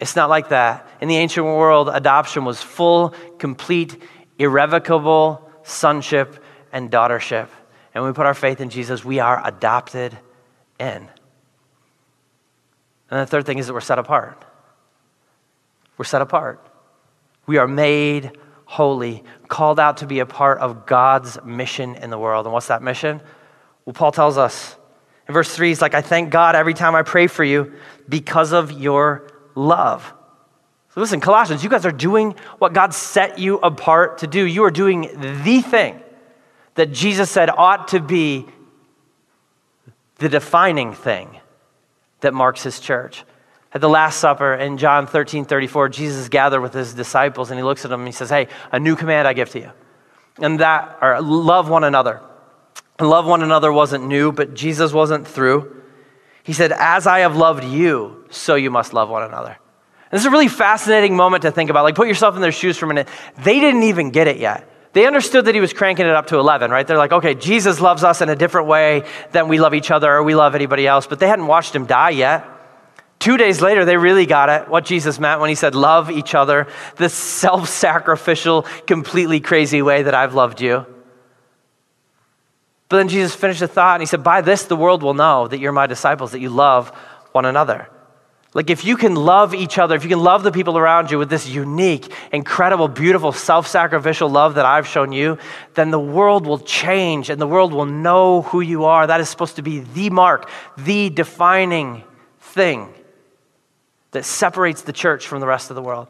It's 0.00 0.16
not 0.16 0.28
like 0.28 0.48
that. 0.48 0.84
In 1.00 1.06
the 1.06 1.16
ancient 1.16 1.46
world, 1.46 1.88
adoption 1.88 2.44
was 2.44 2.60
full, 2.60 3.14
complete, 3.38 4.02
irrevocable 4.36 5.48
sonship 5.62 6.42
and 6.72 6.90
daughtership. 6.90 7.46
And 7.94 8.02
when 8.02 8.10
we 8.10 8.16
put 8.16 8.26
our 8.26 8.34
faith 8.34 8.60
in 8.60 8.70
Jesus, 8.70 9.04
we 9.04 9.20
are 9.20 9.40
adopted 9.46 10.18
in. 10.80 11.08
And 13.12 13.20
the 13.20 13.26
third 13.26 13.46
thing 13.46 13.58
is 13.58 13.68
that 13.68 13.74
we're 13.74 13.80
set 13.80 14.00
apart. 14.00 14.44
We're 15.98 16.04
set 16.04 16.22
apart. 16.22 16.64
We 17.46 17.58
are 17.58 17.68
made 17.68 18.32
holy, 18.64 19.24
called 19.48 19.80
out 19.80 19.98
to 19.98 20.06
be 20.06 20.20
a 20.20 20.26
part 20.26 20.58
of 20.58 20.86
God's 20.86 21.42
mission 21.44 21.94
in 21.96 22.10
the 22.10 22.18
world. 22.18 22.46
And 22.46 22.52
what's 22.52 22.68
that 22.68 22.82
mission? 22.82 23.20
Well, 23.84 23.94
Paul 23.94 24.12
tells 24.12 24.38
us 24.38 24.76
in 25.26 25.34
verse 25.34 25.54
3, 25.54 25.68
he's 25.68 25.82
like, 25.82 25.94
I 25.94 26.00
thank 26.00 26.30
God 26.30 26.54
every 26.54 26.74
time 26.74 26.94
I 26.94 27.02
pray 27.02 27.26
for 27.26 27.44
you 27.44 27.72
because 28.08 28.52
of 28.52 28.72
your 28.72 29.30
love. 29.54 30.12
So 30.94 31.00
listen, 31.00 31.20
Colossians, 31.20 31.62
you 31.62 31.70
guys 31.70 31.84
are 31.84 31.92
doing 31.92 32.34
what 32.58 32.72
God 32.72 32.94
set 32.94 33.38
you 33.38 33.58
apart 33.58 34.18
to 34.18 34.26
do. 34.26 34.44
You 34.44 34.64
are 34.64 34.70
doing 34.70 35.02
the 35.42 35.60
thing 35.60 36.00
that 36.74 36.92
Jesus 36.92 37.30
said 37.30 37.50
ought 37.50 37.88
to 37.88 38.00
be 38.00 38.46
the 40.16 40.28
defining 40.28 40.92
thing 40.94 41.38
that 42.20 42.34
marks 42.34 42.62
his 42.62 42.80
church. 42.80 43.24
At 43.72 43.82
the 43.82 43.88
Last 43.88 44.18
Supper 44.18 44.54
in 44.54 44.78
John 44.78 45.06
13 45.06 45.44
34, 45.44 45.90
Jesus 45.90 46.28
gathered 46.28 46.60
with 46.60 46.72
his 46.72 46.94
disciples 46.94 47.50
and 47.50 47.58
he 47.58 47.64
looks 47.64 47.84
at 47.84 47.90
them 47.90 48.00
and 48.00 48.08
he 48.08 48.12
says, 48.12 48.30
Hey, 48.30 48.48
a 48.72 48.80
new 48.80 48.96
command 48.96 49.28
I 49.28 49.34
give 49.34 49.50
to 49.50 49.60
you. 49.60 49.70
And 50.40 50.60
that, 50.60 50.98
or 51.02 51.20
love 51.20 51.68
one 51.68 51.84
another. 51.84 52.22
And 52.98 53.08
love 53.08 53.26
one 53.26 53.42
another 53.42 53.72
wasn't 53.72 54.06
new, 54.06 54.32
but 54.32 54.54
Jesus 54.54 54.92
wasn't 54.92 55.26
through. 55.26 55.82
He 56.42 56.52
said, 56.52 56.72
As 56.72 57.06
I 57.06 57.20
have 57.20 57.36
loved 57.36 57.64
you, 57.64 58.24
so 58.30 58.54
you 58.54 58.70
must 58.70 58.94
love 58.94 59.10
one 59.10 59.22
another. 59.22 59.50
And 59.50 60.16
this 60.16 60.22
is 60.22 60.26
a 60.26 60.30
really 60.30 60.48
fascinating 60.48 61.14
moment 61.14 61.42
to 61.42 61.50
think 61.50 61.68
about. 61.68 61.84
Like, 61.84 61.94
put 61.94 62.08
yourself 62.08 62.34
in 62.34 62.40
their 62.40 62.52
shoes 62.52 62.78
for 62.78 62.86
a 62.86 62.88
minute. 62.88 63.08
They 63.44 63.60
didn't 63.60 63.82
even 63.82 64.10
get 64.10 64.26
it 64.26 64.38
yet. 64.38 64.66
They 64.94 65.06
understood 65.06 65.44
that 65.44 65.54
he 65.54 65.60
was 65.60 65.74
cranking 65.74 66.06
it 66.06 66.12
up 66.12 66.28
to 66.28 66.38
11, 66.38 66.70
right? 66.70 66.86
They're 66.86 66.96
like, 66.96 67.12
okay, 67.12 67.34
Jesus 67.34 67.80
loves 67.80 68.02
us 68.02 68.22
in 68.22 68.30
a 68.30 68.34
different 68.34 68.66
way 68.68 69.04
than 69.32 69.48
we 69.48 69.60
love 69.60 69.74
each 69.74 69.90
other 69.90 70.10
or 70.10 70.22
we 70.22 70.34
love 70.34 70.54
anybody 70.54 70.86
else, 70.86 71.06
but 71.06 71.18
they 71.18 71.28
hadn't 71.28 71.46
watched 71.46 71.74
him 71.74 71.84
die 71.84 72.10
yet. 72.10 72.48
Two 73.18 73.36
days 73.36 73.60
later, 73.60 73.84
they 73.84 73.96
really 73.96 74.26
got 74.26 74.48
it, 74.48 74.68
what 74.68 74.84
Jesus 74.84 75.18
meant 75.18 75.40
when 75.40 75.48
he 75.48 75.56
said, 75.56 75.74
Love 75.74 76.10
each 76.10 76.34
other, 76.34 76.68
this 76.96 77.12
self 77.12 77.68
sacrificial, 77.68 78.62
completely 78.86 79.40
crazy 79.40 79.82
way 79.82 80.02
that 80.02 80.14
I've 80.14 80.34
loved 80.34 80.60
you. 80.60 80.86
But 82.88 82.98
then 82.98 83.08
Jesus 83.08 83.34
finished 83.34 83.60
the 83.60 83.68
thought 83.68 83.94
and 83.94 84.02
he 84.02 84.06
said, 84.06 84.22
By 84.22 84.40
this 84.40 84.64
the 84.64 84.76
world 84.76 85.02
will 85.02 85.14
know 85.14 85.48
that 85.48 85.58
you're 85.58 85.72
my 85.72 85.86
disciples, 85.86 86.30
that 86.32 86.40
you 86.40 86.48
love 86.48 86.90
one 87.32 87.44
another. 87.44 87.88
Like, 88.54 88.70
if 88.70 88.84
you 88.84 88.96
can 88.96 89.14
love 89.14 89.54
each 89.54 89.78
other, 89.78 89.94
if 89.94 90.04
you 90.04 90.08
can 90.08 90.20
love 90.20 90.42
the 90.42 90.50
people 90.50 90.78
around 90.78 91.10
you 91.10 91.18
with 91.18 91.28
this 91.28 91.46
unique, 91.46 92.10
incredible, 92.32 92.88
beautiful, 92.88 93.32
self 93.32 93.66
sacrificial 93.66 94.30
love 94.30 94.54
that 94.54 94.64
I've 94.64 94.86
shown 94.86 95.12
you, 95.12 95.38
then 95.74 95.90
the 95.90 96.00
world 96.00 96.46
will 96.46 96.58
change 96.58 97.30
and 97.30 97.40
the 97.40 97.46
world 97.46 97.72
will 97.72 97.84
know 97.84 98.42
who 98.42 98.60
you 98.60 98.84
are. 98.84 99.06
That 99.06 99.20
is 99.20 99.28
supposed 99.28 99.56
to 99.56 99.62
be 99.62 99.80
the 99.80 100.08
mark, 100.10 100.48
the 100.78 101.10
defining 101.10 102.04
thing 102.40 102.94
that 104.12 104.24
separates 104.24 104.82
the 104.82 104.92
church 104.92 105.26
from 105.26 105.40
the 105.40 105.46
rest 105.46 105.70
of 105.70 105.76
the 105.76 105.82
world. 105.82 106.08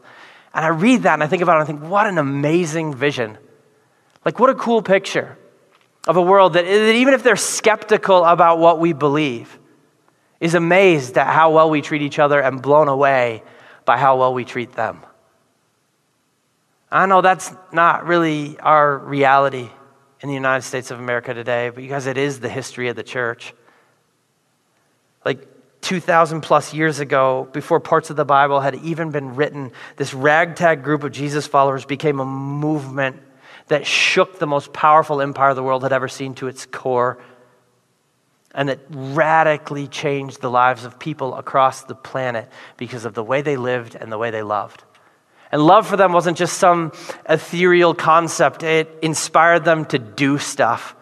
And 0.54 0.64
I 0.64 0.68
read 0.68 1.02
that 1.02 1.14
and 1.14 1.22
I 1.22 1.26
think 1.26 1.42
about 1.42 1.58
it 1.58 1.60
and 1.60 1.62
I 1.62 1.66
think, 1.66 1.90
what 1.90 2.06
an 2.06 2.18
amazing 2.18 2.94
vision. 2.94 3.38
Like, 4.24 4.38
what 4.38 4.50
a 4.50 4.54
cool 4.54 4.82
picture 4.82 5.36
of 6.06 6.16
a 6.16 6.22
world 6.22 6.54
that, 6.54 6.64
that 6.64 6.94
even 6.94 7.14
if 7.14 7.22
they're 7.22 7.36
skeptical 7.36 8.24
about 8.24 8.58
what 8.58 8.80
we 8.80 8.92
believe, 8.92 9.58
is 10.40 10.54
amazed 10.54 11.18
at 11.18 11.26
how 11.26 11.52
well 11.52 11.68
we 11.68 11.82
treat 11.82 12.02
each 12.02 12.18
other 12.18 12.40
and 12.40 12.62
blown 12.62 12.88
away 12.88 13.42
by 13.84 13.98
how 13.98 14.16
well 14.18 14.32
we 14.32 14.44
treat 14.44 14.72
them. 14.72 15.00
I 16.90 17.06
know 17.06 17.20
that's 17.20 17.52
not 17.72 18.06
really 18.06 18.58
our 18.60 18.96
reality 18.96 19.68
in 20.20 20.28
the 20.28 20.34
United 20.34 20.62
States 20.62 20.90
of 20.90 20.98
America 20.98 21.34
today, 21.34 21.70
but 21.70 21.76
because 21.76 22.06
it 22.06 22.16
is 22.16 22.40
the 22.40 22.48
history 22.48 22.88
of 22.88 22.96
the 22.96 23.02
church. 23.02 23.52
Like, 25.24 25.46
2,000 25.80 26.40
plus 26.40 26.74
years 26.74 27.00
ago, 27.00 27.48
before 27.52 27.80
parts 27.80 28.10
of 28.10 28.16
the 28.16 28.24
Bible 28.24 28.60
had 28.60 28.74
even 28.76 29.10
been 29.10 29.36
written, 29.36 29.72
this 29.96 30.12
ragtag 30.12 30.82
group 30.82 31.04
of 31.04 31.12
Jesus 31.12 31.46
followers 31.46 31.84
became 31.84 32.20
a 32.20 32.24
movement 32.24 33.22
that 33.68 33.86
shook 33.86 34.38
the 34.38 34.46
most 34.46 34.72
powerful 34.72 35.20
empire 35.20 35.54
the 35.54 35.62
world 35.62 35.82
had 35.82 35.92
ever 35.92 36.08
seen 36.08 36.34
to 36.34 36.48
its 36.48 36.66
core 36.66 37.18
and 38.54 38.68
that 38.68 38.80
radically 38.90 39.86
changed 39.86 40.40
the 40.40 40.50
lives 40.50 40.84
of 40.84 40.98
people 40.98 41.34
across 41.34 41.84
the 41.84 41.94
planet 41.94 42.50
because 42.76 43.04
of 43.04 43.14
the 43.14 43.22
way 43.22 43.42
they 43.42 43.56
lived 43.56 43.94
and 43.94 44.10
the 44.10 44.18
way 44.18 44.30
they 44.30 44.42
loved. 44.42 44.82
And 45.52 45.62
love 45.62 45.86
for 45.86 45.96
them 45.96 46.12
wasn't 46.12 46.36
just 46.36 46.58
some 46.58 46.92
ethereal 47.28 47.94
concept, 47.94 48.62
it 48.62 48.98
inspired 49.02 49.64
them 49.64 49.84
to 49.86 49.98
do 49.98 50.38
stuff. 50.38 50.94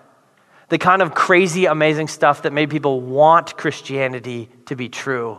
The 0.68 0.78
kind 0.78 1.00
of 1.02 1.14
crazy, 1.14 1.66
amazing 1.66 2.08
stuff 2.08 2.42
that 2.42 2.52
made 2.52 2.70
people 2.70 3.00
want 3.00 3.56
Christianity 3.56 4.48
to 4.66 4.74
be 4.74 4.88
true 4.88 5.38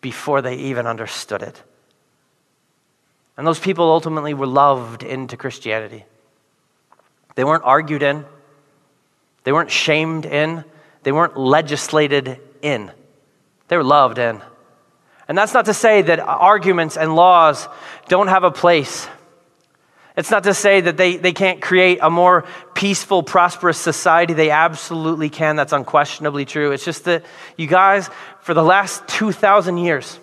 before 0.00 0.40
they 0.40 0.56
even 0.56 0.86
understood 0.86 1.42
it. 1.42 1.62
And 3.36 3.46
those 3.46 3.58
people 3.58 3.90
ultimately 3.90 4.32
were 4.34 4.46
loved 4.46 5.02
into 5.02 5.36
Christianity. 5.36 6.04
They 7.34 7.44
weren't 7.44 7.64
argued 7.64 8.02
in, 8.02 8.24
they 9.44 9.52
weren't 9.52 9.70
shamed 9.70 10.24
in, 10.24 10.64
they 11.02 11.12
weren't 11.12 11.36
legislated 11.36 12.40
in. 12.62 12.90
They 13.68 13.76
were 13.76 13.84
loved 13.84 14.18
in. 14.18 14.42
And 15.28 15.36
that's 15.36 15.54
not 15.54 15.66
to 15.66 15.74
say 15.74 16.02
that 16.02 16.20
arguments 16.20 16.96
and 16.96 17.14
laws 17.14 17.68
don't 18.08 18.28
have 18.28 18.44
a 18.44 18.50
place. 18.50 19.06
It's 20.16 20.30
not 20.30 20.44
to 20.44 20.54
say 20.54 20.80
that 20.80 20.96
they, 20.96 21.16
they 21.16 21.32
can't 21.32 21.60
create 21.60 21.98
a 22.00 22.08
more 22.08 22.46
peaceful, 22.74 23.22
prosperous 23.22 23.76
society. 23.76 24.32
They 24.32 24.50
absolutely 24.50 25.28
can. 25.28 25.56
That's 25.56 25.74
unquestionably 25.74 26.46
true. 26.46 26.72
It's 26.72 26.84
just 26.84 27.04
that, 27.04 27.24
you 27.58 27.66
guys, 27.66 28.08
for 28.40 28.54
the 28.54 28.62
last 28.62 29.06
2,000 29.08 29.76
years, 29.76 30.18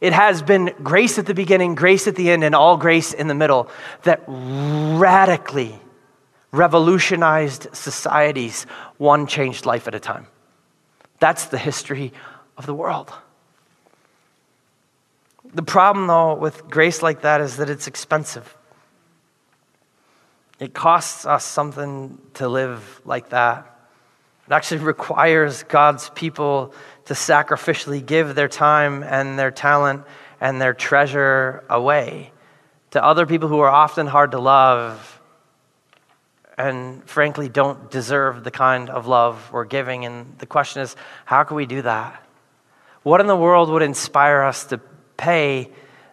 it 0.00 0.12
has 0.12 0.42
been 0.42 0.72
grace 0.82 1.18
at 1.18 1.26
the 1.26 1.34
beginning, 1.34 1.74
grace 1.74 2.06
at 2.06 2.14
the 2.14 2.30
end, 2.30 2.44
and 2.44 2.54
all 2.54 2.76
grace 2.76 3.12
in 3.12 3.26
the 3.26 3.34
middle 3.34 3.68
that 4.04 4.22
radically 4.28 5.80
revolutionized 6.52 7.66
societies, 7.74 8.62
one 8.98 9.26
changed 9.26 9.66
life 9.66 9.88
at 9.88 9.94
a 9.94 10.00
time. 10.00 10.28
That's 11.18 11.46
the 11.46 11.58
history 11.58 12.12
of 12.56 12.66
the 12.66 12.74
world. 12.74 13.12
The 15.52 15.62
problem, 15.62 16.06
though, 16.06 16.34
with 16.34 16.68
grace 16.68 17.02
like 17.02 17.22
that 17.22 17.40
is 17.40 17.56
that 17.56 17.70
it's 17.70 17.88
expensive. 17.88 18.54
It 20.60 20.72
costs 20.72 21.26
us 21.26 21.44
something 21.44 22.18
to 22.34 22.48
live 22.48 23.00
like 23.04 23.30
that. 23.30 23.78
It 24.46 24.52
actually 24.52 24.80
requires 24.84 25.62
God's 25.64 26.10
people 26.10 26.74
to 27.06 27.14
sacrificially 27.14 28.04
give 28.04 28.34
their 28.34 28.48
time 28.48 29.02
and 29.02 29.38
their 29.38 29.50
talent 29.50 30.04
and 30.40 30.60
their 30.60 30.74
treasure 30.74 31.64
away 31.68 32.32
to 32.92 33.04
other 33.04 33.26
people 33.26 33.48
who 33.48 33.58
are 33.58 33.70
often 33.70 34.06
hard 34.06 34.30
to 34.32 34.38
love 34.38 35.20
and 36.56 37.04
frankly 37.08 37.48
don't 37.48 37.90
deserve 37.90 38.44
the 38.44 38.50
kind 38.50 38.88
of 38.88 39.08
love 39.08 39.50
we're 39.52 39.64
giving. 39.64 40.04
And 40.04 40.38
the 40.38 40.46
question 40.46 40.82
is, 40.82 40.94
how 41.24 41.42
can 41.42 41.56
we 41.56 41.66
do 41.66 41.82
that? 41.82 42.22
What 43.02 43.20
in 43.20 43.26
the 43.26 43.36
world 43.36 43.68
would 43.70 43.82
inspire 43.82 44.42
us 44.42 44.66
to 44.66 44.78
pay 45.16 45.70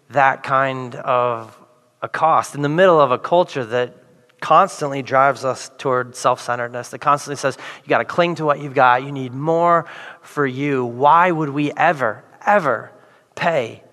that 0.10 0.44
kind 0.44 0.96
of 0.96 1.56
a 2.02 2.10
cost 2.10 2.56
in 2.56 2.64
the 2.64 2.70
middle 2.70 3.00
of 3.00 3.12
a 3.12 3.20
culture 3.20 3.64
that 3.64 4.01
constantly 4.42 5.02
drives 5.02 5.46
us 5.46 5.72
toward 5.78 6.16
self 6.16 6.42
centeredness, 6.42 6.90
that 6.90 7.00
constantly 7.00 7.38
says, 7.38 7.58
you 7.84 7.90
got 7.90 8.00
to 8.00 8.06
cling 8.06 8.36
to 8.36 8.46
what 8.46 8.60
you've 8.60 8.74
got, 8.74 9.04
you 9.04 9.12
need 9.12 9.34
more 9.34 9.86
for 10.22 10.46
you. 10.46 10.84
Why 10.84 11.32
would 11.32 11.50
we 11.50 11.72
ever, 11.72 12.24
ever 12.46 12.92
pay 13.36 13.84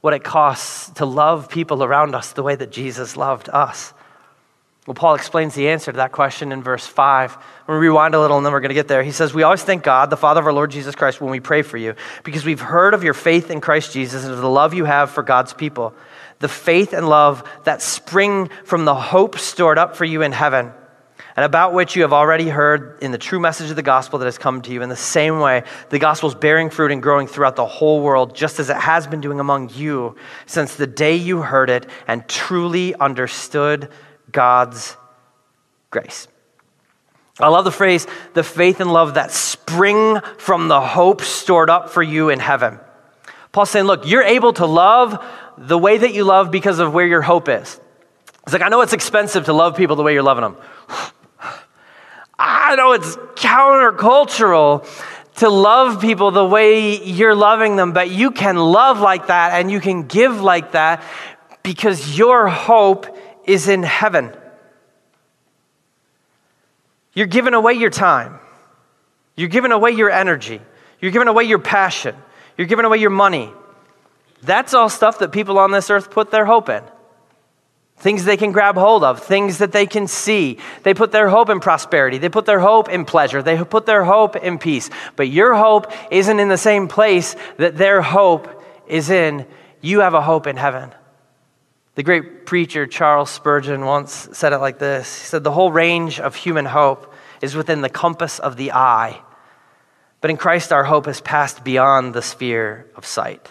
what 0.00 0.14
it 0.14 0.24
costs 0.24 0.90
to 0.94 1.04
love 1.04 1.48
people 1.50 1.84
around 1.84 2.14
us 2.14 2.32
the 2.32 2.42
way 2.42 2.56
that 2.56 2.72
Jesus 2.72 3.16
loved 3.16 3.48
us? 3.50 3.92
Well, 4.86 4.94
Paul 4.94 5.14
explains 5.14 5.54
the 5.54 5.68
answer 5.68 5.92
to 5.92 5.98
that 5.98 6.10
question 6.10 6.52
in 6.52 6.62
verse 6.62 6.86
5. 6.86 7.36
We'll 7.68 7.76
rewind 7.76 8.14
a 8.14 8.20
little 8.20 8.38
and 8.38 8.46
then 8.46 8.52
we're 8.52 8.60
going 8.60 8.70
to 8.70 8.74
get 8.74 8.88
there. 8.88 9.02
He 9.02 9.12
says, 9.12 9.34
We 9.34 9.42
always 9.42 9.62
thank 9.62 9.84
God, 9.84 10.08
the 10.08 10.16
Father 10.16 10.40
of 10.40 10.46
our 10.46 10.52
Lord 10.52 10.70
Jesus 10.70 10.94
Christ, 10.94 11.20
when 11.20 11.30
we 11.30 11.38
pray 11.38 11.62
for 11.62 11.76
you, 11.76 11.94
because 12.24 12.44
we've 12.46 12.60
heard 12.60 12.94
of 12.94 13.04
your 13.04 13.14
faith 13.14 13.50
in 13.50 13.60
Christ 13.60 13.92
Jesus 13.92 14.24
and 14.24 14.32
of 14.32 14.40
the 14.40 14.48
love 14.48 14.72
you 14.72 14.86
have 14.86 15.10
for 15.10 15.22
God's 15.22 15.52
people. 15.52 15.94
The 16.40 16.48
faith 16.48 16.92
and 16.92 17.08
love 17.08 17.48
that 17.64 17.80
spring 17.80 18.50
from 18.64 18.84
the 18.84 18.94
hope 18.94 19.38
stored 19.38 19.78
up 19.78 19.96
for 19.96 20.04
you 20.04 20.22
in 20.22 20.32
heaven, 20.32 20.72
and 21.36 21.44
about 21.44 21.72
which 21.74 21.94
you 21.94 22.02
have 22.02 22.12
already 22.12 22.48
heard 22.48 22.98
in 23.02 23.12
the 23.12 23.18
true 23.18 23.38
message 23.38 23.70
of 23.70 23.76
the 23.76 23.82
gospel 23.82 24.18
that 24.18 24.24
has 24.24 24.36
come 24.36 24.62
to 24.62 24.72
you. 24.72 24.82
In 24.82 24.88
the 24.88 24.96
same 24.96 25.38
way, 25.38 25.62
the 25.90 25.98
gospel 25.98 26.28
is 26.28 26.34
bearing 26.34 26.70
fruit 26.70 26.90
and 26.90 27.02
growing 27.02 27.26
throughout 27.26 27.56
the 27.56 27.66
whole 27.66 28.02
world, 28.02 28.34
just 28.34 28.58
as 28.58 28.68
it 28.68 28.76
has 28.76 29.06
been 29.06 29.20
doing 29.20 29.38
among 29.38 29.70
you 29.70 30.16
since 30.46 30.74
the 30.74 30.86
day 30.86 31.16
you 31.16 31.40
heard 31.40 31.70
it 31.70 31.86
and 32.08 32.26
truly 32.26 32.94
understood 32.96 33.90
God's 34.32 34.96
grace. 35.90 36.26
I 37.38 37.48
love 37.48 37.64
the 37.64 37.70
phrase, 37.70 38.06
the 38.34 38.42
faith 38.42 38.80
and 38.80 38.92
love 38.92 39.14
that 39.14 39.30
spring 39.30 40.20
from 40.38 40.68
the 40.68 40.80
hope 40.80 41.22
stored 41.22 41.70
up 41.70 41.90
for 41.90 42.02
you 42.02 42.28
in 42.28 42.38
heaven. 42.38 42.80
Paul's 43.52 43.70
saying, 43.70 43.86
look, 43.86 44.06
you're 44.06 44.22
able 44.22 44.52
to 44.54 44.66
love 44.66 45.24
the 45.60 45.76
way 45.76 45.98
that 45.98 46.14
you 46.14 46.24
love 46.24 46.50
because 46.50 46.78
of 46.78 46.94
where 46.94 47.06
your 47.06 47.20
hope 47.20 47.48
is. 47.48 47.78
It's 48.44 48.52
like, 48.52 48.62
I 48.62 48.68
know 48.68 48.80
it's 48.80 48.94
expensive 48.94 49.44
to 49.44 49.52
love 49.52 49.76
people 49.76 49.94
the 49.94 50.02
way 50.02 50.14
you're 50.14 50.22
loving 50.22 50.42
them. 50.42 50.56
I 52.38 52.74
know 52.76 52.92
it's 52.92 53.16
countercultural 53.36 54.86
to 55.36 55.50
love 55.50 56.00
people 56.00 56.30
the 56.30 56.44
way 56.44 57.02
you're 57.02 57.34
loving 57.34 57.76
them, 57.76 57.92
but 57.92 58.10
you 58.10 58.30
can 58.30 58.56
love 58.56 59.00
like 59.00 59.26
that 59.26 59.52
and 59.52 59.70
you 59.70 59.80
can 59.80 60.06
give 60.06 60.40
like 60.40 60.72
that 60.72 61.04
because 61.62 62.16
your 62.16 62.48
hope 62.48 63.06
is 63.44 63.68
in 63.68 63.82
heaven. 63.82 64.34
You're 67.12 67.26
giving 67.26 67.52
away 67.52 67.74
your 67.74 67.90
time. 67.90 68.38
You're 69.36 69.48
giving 69.48 69.72
away 69.72 69.90
your 69.90 70.10
energy. 70.10 70.62
You're 71.00 71.12
giving 71.12 71.28
away 71.28 71.44
your 71.44 71.58
passion. 71.58 72.16
You're 72.56 72.66
giving 72.66 72.86
away 72.86 72.98
your 72.98 73.10
money. 73.10 73.52
That's 74.42 74.74
all 74.74 74.88
stuff 74.88 75.18
that 75.18 75.32
people 75.32 75.58
on 75.58 75.70
this 75.70 75.90
earth 75.90 76.10
put 76.10 76.30
their 76.30 76.46
hope 76.46 76.68
in. 76.68 76.82
Things 77.98 78.24
they 78.24 78.38
can 78.38 78.52
grab 78.52 78.76
hold 78.76 79.04
of, 79.04 79.22
things 79.22 79.58
that 79.58 79.72
they 79.72 79.84
can 79.86 80.06
see. 80.06 80.58
They 80.84 80.94
put 80.94 81.12
their 81.12 81.28
hope 81.28 81.50
in 81.50 81.60
prosperity. 81.60 82.16
They 82.16 82.30
put 82.30 82.46
their 82.46 82.60
hope 82.60 82.88
in 82.88 83.04
pleasure. 83.04 83.42
They 83.42 83.62
put 83.62 83.84
their 83.84 84.04
hope 84.04 84.36
in 84.36 84.58
peace. 84.58 84.88
But 85.16 85.28
your 85.28 85.54
hope 85.54 85.92
isn't 86.10 86.40
in 86.40 86.48
the 86.48 86.56
same 86.56 86.88
place 86.88 87.36
that 87.58 87.76
their 87.76 88.00
hope 88.00 88.64
is 88.86 89.10
in. 89.10 89.46
You 89.82 90.00
have 90.00 90.14
a 90.14 90.22
hope 90.22 90.46
in 90.46 90.56
heaven. 90.56 90.94
The 91.94 92.02
great 92.02 92.46
preacher 92.46 92.86
Charles 92.86 93.28
Spurgeon 93.28 93.84
once 93.84 94.30
said 94.32 94.54
it 94.54 94.58
like 94.58 94.78
this 94.78 95.20
He 95.20 95.26
said, 95.26 95.44
The 95.44 95.52
whole 95.52 95.70
range 95.70 96.18
of 96.20 96.34
human 96.34 96.64
hope 96.64 97.12
is 97.42 97.54
within 97.54 97.82
the 97.82 97.90
compass 97.90 98.38
of 98.38 98.56
the 98.56 98.72
eye. 98.72 99.20
But 100.22 100.30
in 100.30 100.38
Christ, 100.38 100.72
our 100.72 100.84
hope 100.84 101.04
has 101.04 101.20
passed 101.20 101.64
beyond 101.64 102.14
the 102.14 102.22
sphere 102.22 102.86
of 102.96 103.04
sight. 103.04 103.50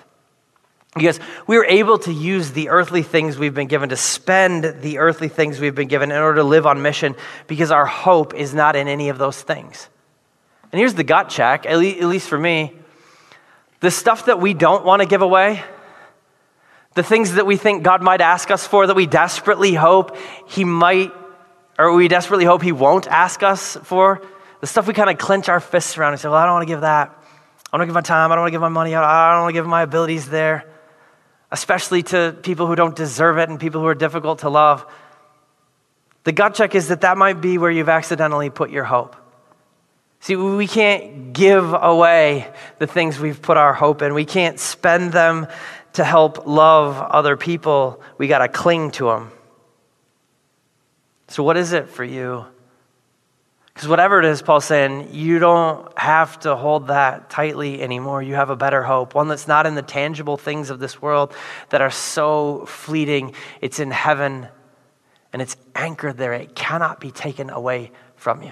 Because 0.96 1.20
we 1.46 1.58
are 1.58 1.66
able 1.66 2.00
to 2.00 2.12
use 2.12 2.52
the 2.52 2.70
earthly 2.70 3.04
things 3.04 3.38
we've 3.38 3.54
been 3.54 3.68
given, 3.68 3.90
to 3.90 3.96
spend 3.96 4.82
the 4.82 4.98
earthly 4.98 5.28
things 5.28 5.60
we've 5.60 5.76
been 5.76 5.88
given 5.88 6.12
in 6.12 6.18
order 6.18 6.38
to 6.38 6.44
live 6.44 6.66
on 6.66 6.82
mission, 6.82 7.16
because 7.48 7.72
our 7.72 7.86
hope 7.86 8.34
is 8.34 8.54
not 8.54 8.76
in 8.76 8.88
any 8.88 9.10
of 9.10 9.18
those 9.18 9.40
things. 9.40 9.88
And 10.72 10.80
here's 10.80 10.96
the 10.96 11.04
gut 11.04 11.30
check, 11.30 11.66
at 11.66 11.78
least 11.78 12.28
for 12.28 12.38
me 12.38 12.74
the 13.80 13.92
stuff 13.92 14.26
that 14.26 14.42
we 14.42 14.54
don't 14.54 14.84
want 14.84 15.02
to 15.02 15.08
give 15.08 15.22
away, 15.22 15.64
the 16.96 17.04
things 17.04 17.36
that 17.36 17.46
we 17.46 17.56
think 17.56 17.84
God 17.84 18.02
might 18.02 18.20
ask 18.20 18.52
us 18.52 18.68
for, 18.68 18.88
that 18.88 18.96
we 18.96 19.06
desperately 19.06 19.74
hope 19.74 20.18
He 20.48 20.66
might, 20.66 21.14
or 21.78 21.94
we 21.94 22.08
desperately 22.08 22.46
hope 22.46 22.62
He 22.62 22.74
won't 22.74 23.08
ask 23.08 23.42
us 23.42 23.78
for, 23.84 24.22
the 24.60 24.68
stuff 24.68 24.88
we 24.88 24.94
kind 24.94 25.10
of 25.10 25.18
clench 25.18 25.48
our 25.48 25.62
fists 25.62 25.98
around 25.98 26.14
and 26.14 26.20
say, 26.20 26.28
Well, 26.28 26.38
I 26.38 26.46
don't 26.46 26.56
want 26.56 26.68
to 26.68 26.74
give 26.74 26.82
that. 26.82 27.10
I 27.72 27.78
don't 27.78 27.80
want 27.80 27.82
to 27.84 27.86
give 27.86 27.96
my 27.96 28.02
time. 28.02 28.32
I 28.32 28.36
don't 28.36 28.42
want 28.42 28.50
to 28.50 28.56
give 28.56 28.62
my 28.62 28.70
money. 28.70 28.96
I 28.96 29.34
don't 29.34 29.44
want 29.44 29.54
to 29.54 29.60
give 29.60 29.68
my 29.68 29.84
abilities 29.84 30.28
there, 30.28 30.66
especially 31.52 32.04
to 32.04 32.36
people 32.44 32.68
who 32.68 32.76
don't 32.76 32.96
deserve 32.96 33.38
it 33.38 33.50
and 33.50 33.60
people 33.60 33.82
who 33.82 33.88
are 33.88 33.96
difficult 33.96 34.40
to 34.40 34.50
love. 34.50 34.86
The 36.24 36.32
gut 36.32 36.56
check 36.56 36.76
is 36.76 36.90
that 36.90 37.02
that 37.02 37.18
might 37.18 37.42
be 37.42 37.58
where 37.58 37.72
you've 37.72 37.90
accidentally 37.90 38.50
put 38.50 38.70
your 38.70 38.84
hope. 38.84 39.16
See, 40.22 40.36
we 40.36 40.68
can't 40.68 41.32
give 41.32 41.74
away 41.74 42.52
the 42.78 42.88
things 42.88 43.20
we've 43.20 43.42
put 43.42 43.56
our 43.58 43.74
hope 43.74 44.02
in. 44.02 44.14
We 44.14 44.26
can't 44.26 44.60
spend 44.60 45.14
them 45.14 45.48
to 45.94 46.04
help 46.04 46.46
love 46.46 46.98
other 46.98 47.36
people, 47.36 48.02
we 48.18 48.28
got 48.28 48.40
to 48.40 48.48
cling 48.48 48.92
to 48.92 49.06
them. 49.06 49.32
So, 51.30 51.44
what 51.44 51.58
is 51.58 51.74
it 51.74 51.90
for 51.90 52.04
you? 52.04 52.46
Because 53.80 53.88
whatever 53.88 54.20
it 54.20 54.26
is, 54.26 54.42
Paul's 54.42 54.66
saying, 54.66 55.14
you 55.14 55.40
don't 55.40 55.98
have 55.98 56.38
to 56.42 56.58
hold 56.58 56.88
that 56.88 57.30
tightly 57.30 57.82
anymore. 57.82 58.22
You 58.22 58.36
have 58.36 58.50
a 58.50 58.58
better 58.58 58.84
hope, 58.84 59.16
one 59.16 59.30
that's 59.30 59.48
not 59.48 59.66
in 59.66 59.76
the 59.76 59.82
tangible 59.82 60.36
things 60.36 60.70
of 60.70 60.80
this 60.80 61.02
world 61.02 61.34
that 61.70 61.80
are 61.80 61.90
so 61.90 62.66
fleeting. 62.66 63.34
It's 63.62 63.80
in 63.80 63.92
heaven 63.92 64.50
and 65.32 65.42
it's 65.42 65.56
anchored 65.74 66.18
there. 66.18 66.34
It 66.34 66.56
cannot 66.56 67.00
be 67.00 67.10
taken 67.10 67.50
away 67.50 67.94
from 68.18 68.44
you. 68.44 68.52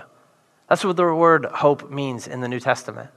That's 0.69 0.85
what 0.85 0.95
the 0.95 1.13
word 1.13 1.43
hope 1.43 1.91
means 1.91 2.29
in 2.29 2.39
the 2.39 2.47
New 2.47 2.61
Testament. 2.61 3.09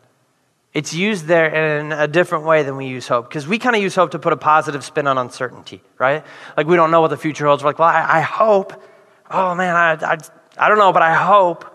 It's 0.75 0.93
used 0.93 1.27
there 1.27 1.79
in 1.79 1.93
a 1.93 2.09
different 2.09 2.45
way 2.45 2.65
than 2.65 2.75
we 2.75 2.87
use 2.89 3.07
hope 3.07 3.29
because 3.29 3.47
we 3.47 3.61
kind 3.61 3.77
of 3.77 3.83
use 3.83 3.95
hope 3.95 4.11
to 4.11 4.19
put 4.19 4.33
a 4.33 4.37
positive 4.37 4.85
spin 4.85 5.07
on 5.07 5.17
uncertainty, 5.17 5.81
right? 5.97 6.25
Like 6.57 6.67
we 6.67 6.75
don't 6.75 6.91
know 6.91 7.03
what 7.03 7.11
the 7.11 7.17
future 7.17 7.47
holds. 7.47 7.63
We're 7.63 7.69
like, 7.69 7.79
well, 7.79 7.89
I, 7.89 8.19
I 8.19 8.21
hope. 8.23 8.83
oh 9.31 9.55
man, 9.55 9.77
I, 9.77 9.93
I, 10.15 10.19
I 10.59 10.69
don't 10.69 10.79
know, 10.79 10.93
but 10.93 11.03
I 11.03 11.15
hope. 11.15 11.70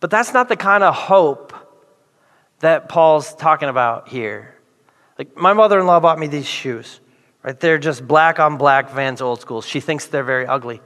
But 0.00 0.10
that's 0.10 0.32
not 0.32 0.48
the 0.48 0.56
kind 0.56 0.84
of 0.84 0.94
hope 0.94 1.52
that 2.60 2.88
Paul's 2.88 3.34
talking 3.34 3.68
about 3.68 4.08
here. 4.08 4.54
Like, 5.18 5.36
my 5.36 5.52
mother 5.52 5.78
in 5.80 5.86
law 5.86 6.00
bought 6.00 6.18
me 6.18 6.28
these 6.28 6.46
shoes, 6.46 7.00
right? 7.42 7.58
They're 7.58 7.78
just 7.78 8.06
black 8.06 8.38
on 8.38 8.56
black 8.56 8.90
Vans 8.90 9.20
old 9.20 9.40
school. 9.40 9.62
She 9.62 9.80
thinks 9.80 10.06
they're 10.06 10.22
very 10.22 10.46
ugly. 10.46 10.80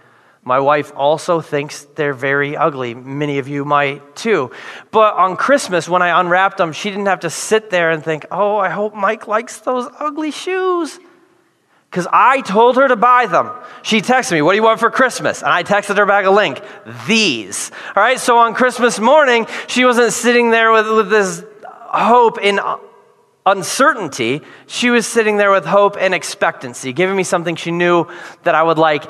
My 0.44 0.58
wife 0.58 0.92
also 0.96 1.40
thinks 1.40 1.84
they're 1.94 2.14
very 2.14 2.56
ugly. 2.56 2.94
Many 2.94 3.38
of 3.38 3.46
you 3.46 3.64
might 3.64 4.16
too. 4.16 4.50
But 4.90 5.14
on 5.14 5.36
Christmas, 5.36 5.88
when 5.88 6.02
I 6.02 6.18
unwrapped 6.18 6.56
them, 6.56 6.72
she 6.72 6.90
didn't 6.90 7.06
have 7.06 7.20
to 7.20 7.30
sit 7.30 7.70
there 7.70 7.90
and 7.90 8.02
think, 8.02 8.26
oh, 8.30 8.56
I 8.56 8.70
hope 8.70 8.94
Mike 8.94 9.28
likes 9.28 9.58
those 9.58 9.88
ugly 10.00 10.32
shoes. 10.32 10.98
Because 11.92 12.08
I 12.10 12.40
told 12.40 12.76
her 12.76 12.88
to 12.88 12.96
buy 12.96 13.26
them. 13.26 13.50
She 13.82 14.00
texted 14.00 14.32
me, 14.32 14.40
What 14.40 14.52
do 14.52 14.56
you 14.56 14.62
want 14.62 14.80
for 14.80 14.90
Christmas? 14.90 15.42
And 15.42 15.52
I 15.52 15.62
texted 15.62 15.98
her 15.98 16.06
back 16.06 16.24
a 16.24 16.30
link, 16.30 16.58
these. 17.06 17.70
All 17.94 18.02
right, 18.02 18.18
so 18.18 18.38
on 18.38 18.54
Christmas 18.54 18.98
morning, 18.98 19.46
she 19.66 19.84
wasn't 19.84 20.14
sitting 20.14 20.48
there 20.48 20.72
with, 20.72 20.88
with 20.88 21.10
this 21.10 21.44
hope 21.62 22.40
in 22.40 22.60
uncertainty, 23.44 24.40
she 24.66 24.88
was 24.88 25.06
sitting 25.06 25.36
there 25.36 25.50
with 25.50 25.66
hope 25.66 25.98
and 26.00 26.14
expectancy, 26.14 26.94
giving 26.94 27.14
me 27.14 27.24
something 27.24 27.56
she 27.56 27.70
knew 27.72 28.06
that 28.44 28.54
I 28.54 28.62
would 28.62 28.78
like. 28.78 29.04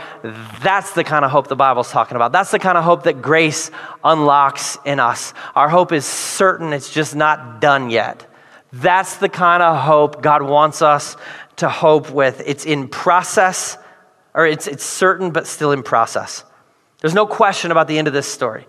That's 0.61 0.93
the 0.93 1.05
kind 1.05 1.25
of 1.25 1.31
hope 1.31 1.47
the 1.47 1.55
Bible's 1.55 1.93
talking 1.93 2.17
about. 2.17 2.33
That's 2.33 2.51
the 2.51 2.59
kind 2.59 2.77
of 2.77 2.83
hope 2.83 3.05
that 3.05 3.23
grace 3.23 3.71
unlocks 4.03 4.77
in 4.85 4.99
us. 4.99 5.35
Our 5.55 5.69
hope 5.69 5.93
is 5.93 6.05
certain, 6.05 6.73
it's 6.73 6.93
just 6.93 7.15
not 7.15 7.61
done 7.61 7.91
yet. 7.91 8.27
That's 8.73 9.17
the 9.19 9.29
kind 9.29 9.63
of 9.63 9.77
hope 9.77 10.23
God 10.23 10.41
wants 10.41 10.81
us 10.81 11.17
to 11.57 11.69
hope 11.69 12.11
with. 12.11 12.43
It's 12.47 12.65
in 12.65 12.89
process, 12.89 13.79
or 14.35 14.47
it's, 14.47 14.67
it's 14.67 14.85
certain 14.85 15.31
but 15.31 15.47
still 15.47 15.73
in 15.73 15.83
process. 15.83 16.45
There's 17.01 17.15
no 17.15 17.27
question 17.27 17.71
about 17.71 17.89
the 17.89 17.99
end 17.99 18.09
of 18.09 18.15
this 18.15 18.29
story. 18.29 18.67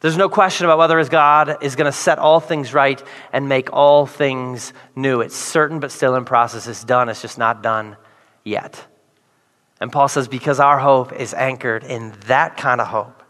There's 0.00 0.16
no 0.16 0.28
question 0.28 0.64
about 0.64 0.78
whether 0.78 1.02
God 1.04 1.62
is 1.62 1.74
going 1.74 1.90
to 1.90 1.96
set 1.96 2.18
all 2.18 2.38
things 2.38 2.72
right 2.72 3.02
and 3.32 3.48
make 3.48 3.72
all 3.72 4.06
things 4.06 4.72
new. 4.94 5.20
It's 5.20 5.34
certain, 5.34 5.80
but 5.80 5.90
still 5.90 6.14
in 6.14 6.24
process. 6.24 6.68
It's 6.68 6.84
done, 6.84 7.08
it's 7.08 7.20
just 7.20 7.36
not 7.36 7.62
done 7.62 7.96
yet. 8.44 8.86
And 9.80 9.92
Paul 9.92 10.08
says, 10.08 10.28
because 10.28 10.60
our 10.60 10.78
hope 10.78 11.12
is 11.12 11.34
anchored 11.34 11.84
in 11.84 12.14
that 12.26 12.56
kind 12.56 12.80
of 12.80 12.86
hope, 12.86 13.22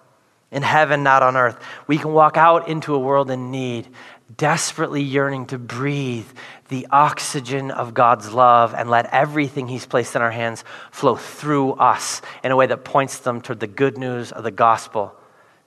in 0.50 0.62
heaven, 0.62 1.02
not 1.02 1.22
on 1.22 1.36
earth, 1.36 1.58
we 1.86 1.98
can 1.98 2.12
walk 2.12 2.36
out 2.36 2.68
into 2.68 2.94
a 2.94 2.98
world 2.98 3.30
in 3.30 3.50
need, 3.50 3.88
desperately 4.36 5.02
yearning 5.02 5.46
to 5.46 5.58
breathe 5.58 6.28
the 6.68 6.86
oxygen 6.90 7.70
of 7.70 7.94
God's 7.94 8.32
love 8.32 8.74
and 8.74 8.90
let 8.90 9.06
everything 9.12 9.68
He's 9.68 9.86
placed 9.86 10.14
in 10.14 10.22
our 10.22 10.30
hands 10.30 10.64
flow 10.90 11.16
through 11.16 11.72
us 11.72 12.22
in 12.44 12.52
a 12.52 12.56
way 12.56 12.66
that 12.66 12.84
points 12.84 13.18
them 13.18 13.40
toward 13.40 13.60
the 13.60 13.66
good 13.66 13.98
news 13.98 14.32
of 14.32 14.44
the 14.44 14.50
gospel 14.50 15.14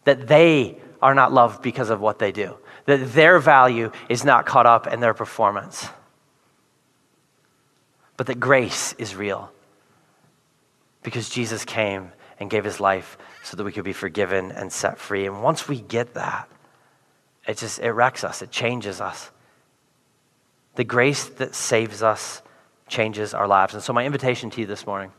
that 0.03 0.27
they 0.27 0.77
are 1.01 1.15
not 1.15 1.33
loved 1.33 1.61
because 1.61 1.89
of 1.89 1.99
what 1.99 2.19
they 2.19 2.31
do, 2.31 2.55
that 2.85 3.13
their 3.13 3.39
value 3.39 3.91
is 4.09 4.23
not 4.23 4.45
caught 4.45 4.65
up 4.65 4.87
in 4.87 4.99
their 4.99 5.13
performance, 5.13 5.87
but 8.17 8.27
that 8.27 8.39
grace 8.39 8.93
is 8.93 9.15
real 9.15 9.51
because 11.03 11.29
Jesus 11.29 11.65
came 11.65 12.11
and 12.39 12.49
gave 12.49 12.63
his 12.63 12.79
life 12.79 13.17
so 13.43 13.57
that 13.57 13.63
we 13.63 13.71
could 13.71 13.83
be 13.83 13.93
forgiven 13.93 14.51
and 14.51 14.71
set 14.71 14.99
free. 14.99 15.25
And 15.25 15.41
once 15.41 15.67
we 15.67 15.81
get 15.81 16.13
that, 16.13 16.47
it 17.47 17.57
just 17.57 17.79
it 17.79 17.91
wrecks 17.91 18.23
us, 18.23 18.41
it 18.41 18.51
changes 18.51 19.01
us. 19.01 19.31
The 20.75 20.83
grace 20.83 21.25
that 21.25 21.55
saves 21.55 22.01
us 22.01 22.41
changes 22.87 23.33
our 23.33 23.47
lives. 23.47 23.73
And 23.73 23.83
so 23.83 23.93
my 23.93 24.05
invitation 24.05 24.49
to 24.51 24.61
you 24.61 24.67
this 24.67 24.85
morning 24.85 25.11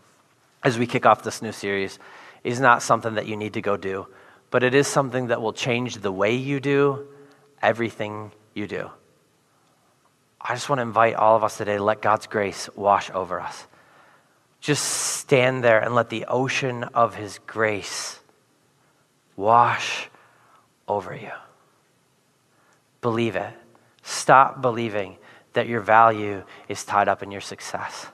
as 0.62 0.79
we 0.79 0.87
kick 0.87 1.07
off 1.07 1.23
this 1.23 1.43
new 1.43 1.53
series 1.53 1.99
is 2.45 2.61
not 2.61 2.83
something 2.83 3.15
that 3.15 3.27
you 3.27 3.37
need 3.37 3.55
to 3.55 3.62
go 3.62 3.77
do 3.77 4.07
but 4.53 4.62
it 4.62 4.75
is 4.75 4.87
something 4.87 5.29
that 5.29 5.41
will 5.41 5.55
change 5.55 5.97
the 5.97 6.12
way 6.12 6.35
you 6.35 6.61
do 6.61 7.09
everything 7.62 8.31
you 8.53 8.69
do. 8.69 8.91
I 10.38 10.53
just 10.53 10.69
want 10.69 10.79
to 10.79 10.83
invite 10.83 11.15
all 11.15 11.35
of 11.37 11.43
us 11.43 11.57
today 11.57 11.79
to 11.79 11.83
let 11.83 12.03
God's 12.03 12.27
grace 12.27 12.69
wash 12.77 13.11
over 13.12 13.41
us. 13.41 13.67
Just 14.61 14.85
stand 14.85 15.65
there 15.65 15.81
and 15.81 15.95
let 15.95 16.11
the 16.11 16.27
ocean 16.27 16.85
of 16.85 17.15
His 17.15 17.41
grace 17.47 18.21
wash 19.37 20.11
over 20.87 21.17
you. 21.17 21.33
Believe 23.01 23.37
it. 23.37 23.55
Stop 24.03 24.61
believing 24.61 25.17
that 25.53 25.69
your 25.69 25.81
value 25.81 26.43
is 26.69 26.85
tied 26.85 27.09
up 27.09 27.23
in 27.23 27.31
your 27.31 27.41
success. 27.41 28.07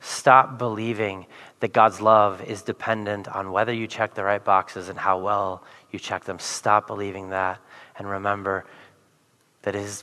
Stop 0.00 0.58
believing 0.58 1.26
that 1.60 1.72
God's 1.72 2.00
love 2.00 2.42
is 2.42 2.62
dependent 2.62 3.28
on 3.28 3.52
whether 3.52 3.72
you 3.72 3.86
check 3.86 4.14
the 4.14 4.24
right 4.24 4.44
boxes 4.44 4.88
and 4.88 4.98
how 4.98 5.18
well 5.18 5.62
you 5.92 5.98
check 5.98 6.24
them. 6.24 6.38
Stop 6.38 6.88
believing 6.88 7.30
that 7.30 7.60
and 7.96 8.08
remember 8.08 8.64
that 9.62 9.74
His 9.74 10.02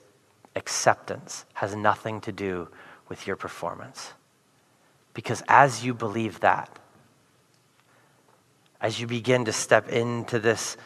acceptance 0.55 1.45
has 1.53 1.75
nothing 1.75 2.21
to 2.21 2.31
do 2.31 2.69
with 3.09 3.27
your 3.27 3.35
performance. 3.35 4.13
Because 5.13 5.43
as 5.49 5.83
you 5.83 5.93
believe 5.93 6.39
that, 6.39 6.79
as 8.79 9.01
you 9.01 9.07
begin 9.07 9.45
to 9.45 9.51
step 9.51 9.89
into 9.89 10.39
this 10.39 10.77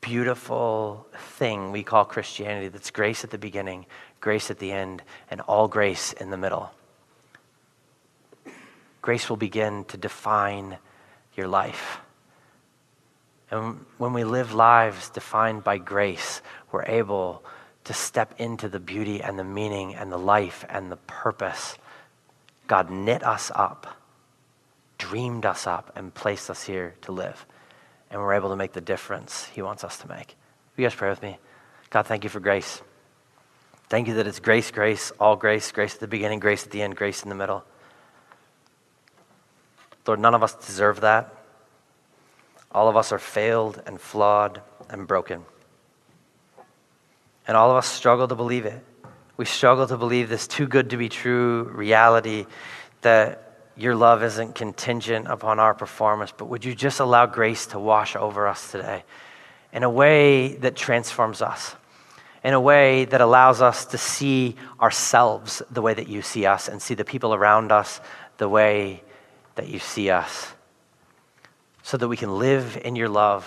beautiful 0.00 1.06
thing 1.36 1.72
we 1.72 1.82
call 1.82 2.06
Christianity, 2.06 2.68
that's 2.68 2.90
grace 2.90 3.24
at 3.24 3.30
the 3.30 3.38
beginning, 3.38 3.84
grace 4.24 4.50
at 4.50 4.58
the 4.58 4.72
end, 4.72 5.02
and 5.30 5.40
all 5.42 5.68
grace 5.68 6.14
in 6.14 6.30
the 6.30 6.36
middle 6.36 6.72
grace 9.04 9.28
will 9.28 9.36
begin 9.36 9.84
to 9.84 9.98
define 9.98 10.78
your 11.36 11.46
life. 11.46 12.00
And 13.50 13.84
when 13.98 14.14
we 14.14 14.24
live 14.24 14.54
lives 14.54 15.10
defined 15.10 15.62
by 15.62 15.76
grace, 15.76 16.40
we're 16.72 16.86
able 16.86 17.44
to 17.84 17.92
step 17.92 18.32
into 18.38 18.66
the 18.66 18.80
beauty 18.80 19.20
and 19.20 19.38
the 19.38 19.44
meaning 19.44 19.94
and 19.94 20.10
the 20.10 20.16
life 20.16 20.64
and 20.70 20.90
the 20.90 20.96
purpose. 20.96 21.76
God 22.66 22.88
knit 22.88 23.22
us 23.22 23.52
up, 23.54 23.94
dreamed 24.96 25.44
us 25.44 25.66
up, 25.66 25.92
and 25.94 26.14
placed 26.14 26.48
us 26.48 26.62
here 26.62 26.94
to 27.02 27.12
live. 27.12 27.44
And 28.10 28.22
we're 28.22 28.32
able 28.32 28.48
to 28.48 28.56
make 28.56 28.72
the 28.72 28.80
difference 28.80 29.44
He 29.52 29.60
wants 29.60 29.84
us 29.84 29.98
to 29.98 30.08
make. 30.08 30.34
You 30.78 30.84
guys 30.86 30.94
pray 30.94 31.10
with 31.10 31.20
me? 31.20 31.36
God, 31.90 32.06
thank 32.06 32.24
you 32.24 32.30
for 32.30 32.40
grace. 32.40 32.80
Thank 33.94 34.08
you 34.08 34.14
that 34.14 34.26
it's 34.26 34.40
grace, 34.40 34.72
grace, 34.72 35.12
all 35.20 35.36
grace, 35.36 35.70
grace 35.70 35.94
at 35.94 36.00
the 36.00 36.08
beginning, 36.08 36.40
grace 36.40 36.64
at 36.64 36.72
the 36.72 36.82
end, 36.82 36.96
grace 36.96 37.22
in 37.22 37.28
the 37.28 37.36
middle. 37.36 37.64
Lord, 40.04 40.18
none 40.18 40.34
of 40.34 40.42
us 40.42 40.52
deserve 40.52 41.02
that. 41.02 41.32
All 42.72 42.88
of 42.88 42.96
us 42.96 43.12
are 43.12 43.20
failed 43.20 43.80
and 43.86 44.00
flawed 44.00 44.62
and 44.90 45.06
broken. 45.06 45.44
And 47.46 47.56
all 47.56 47.70
of 47.70 47.76
us 47.76 47.86
struggle 47.86 48.26
to 48.26 48.34
believe 48.34 48.66
it. 48.66 48.82
We 49.36 49.44
struggle 49.44 49.86
to 49.86 49.96
believe 49.96 50.28
this 50.28 50.48
too 50.48 50.66
good 50.66 50.90
to 50.90 50.96
be 50.96 51.08
true 51.08 51.62
reality 51.72 52.46
that 53.02 53.60
your 53.76 53.94
love 53.94 54.24
isn't 54.24 54.56
contingent 54.56 55.28
upon 55.28 55.60
our 55.60 55.72
performance, 55.72 56.32
but 56.36 56.46
would 56.46 56.64
you 56.64 56.74
just 56.74 56.98
allow 56.98 57.26
grace 57.26 57.66
to 57.66 57.78
wash 57.78 58.16
over 58.16 58.48
us 58.48 58.72
today 58.72 59.04
in 59.72 59.84
a 59.84 59.88
way 59.88 60.56
that 60.56 60.74
transforms 60.74 61.40
us, 61.40 61.76
in 62.44 62.52
a 62.52 62.60
way 62.60 63.06
that 63.06 63.22
allows 63.22 63.62
us 63.62 63.86
to 63.86 63.98
see 63.98 64.54
ourselves 64.80 65.62
the 65.70 65.80
way 65.80 65.94
that 65.94 66.06
you 66.06 66.20
see 66.20 66.44
us 66.44 66.68
and 66.68 66.80
see 66.80 66.94
the 66.94 67.04
people 67.04 67.34
around 67.34 67.72
us 67.72 68.00
the 68.36 68.48
way 68.48 69.02
that 69.54 69.68
you 69.68 69.78
see 69.78 70.10
us 70.10 70.52
so 71.82 71.96
that 71.96 72.08
we 72.08 72.16
can 72.16 72.38
live 72.38 72.80
in 72.84 72.96
your 72.96 73.08
love 73.08 73.46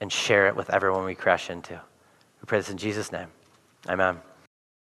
and 0.00 0.12
share 0.12 0.48
it 0.48 0.56
with 0.56 0.70
everyone 0.70 1.04
we 1.04 1.14
crash 1.14 1.50
into. 1.50 1.74
We 1.74 2.46
pray 2.46 2.58
this 2.58 2.70
in 2.70 2.78
Jesus' 2.78 3.12
name. 3.12 3.28
Amen. 3.88 4.18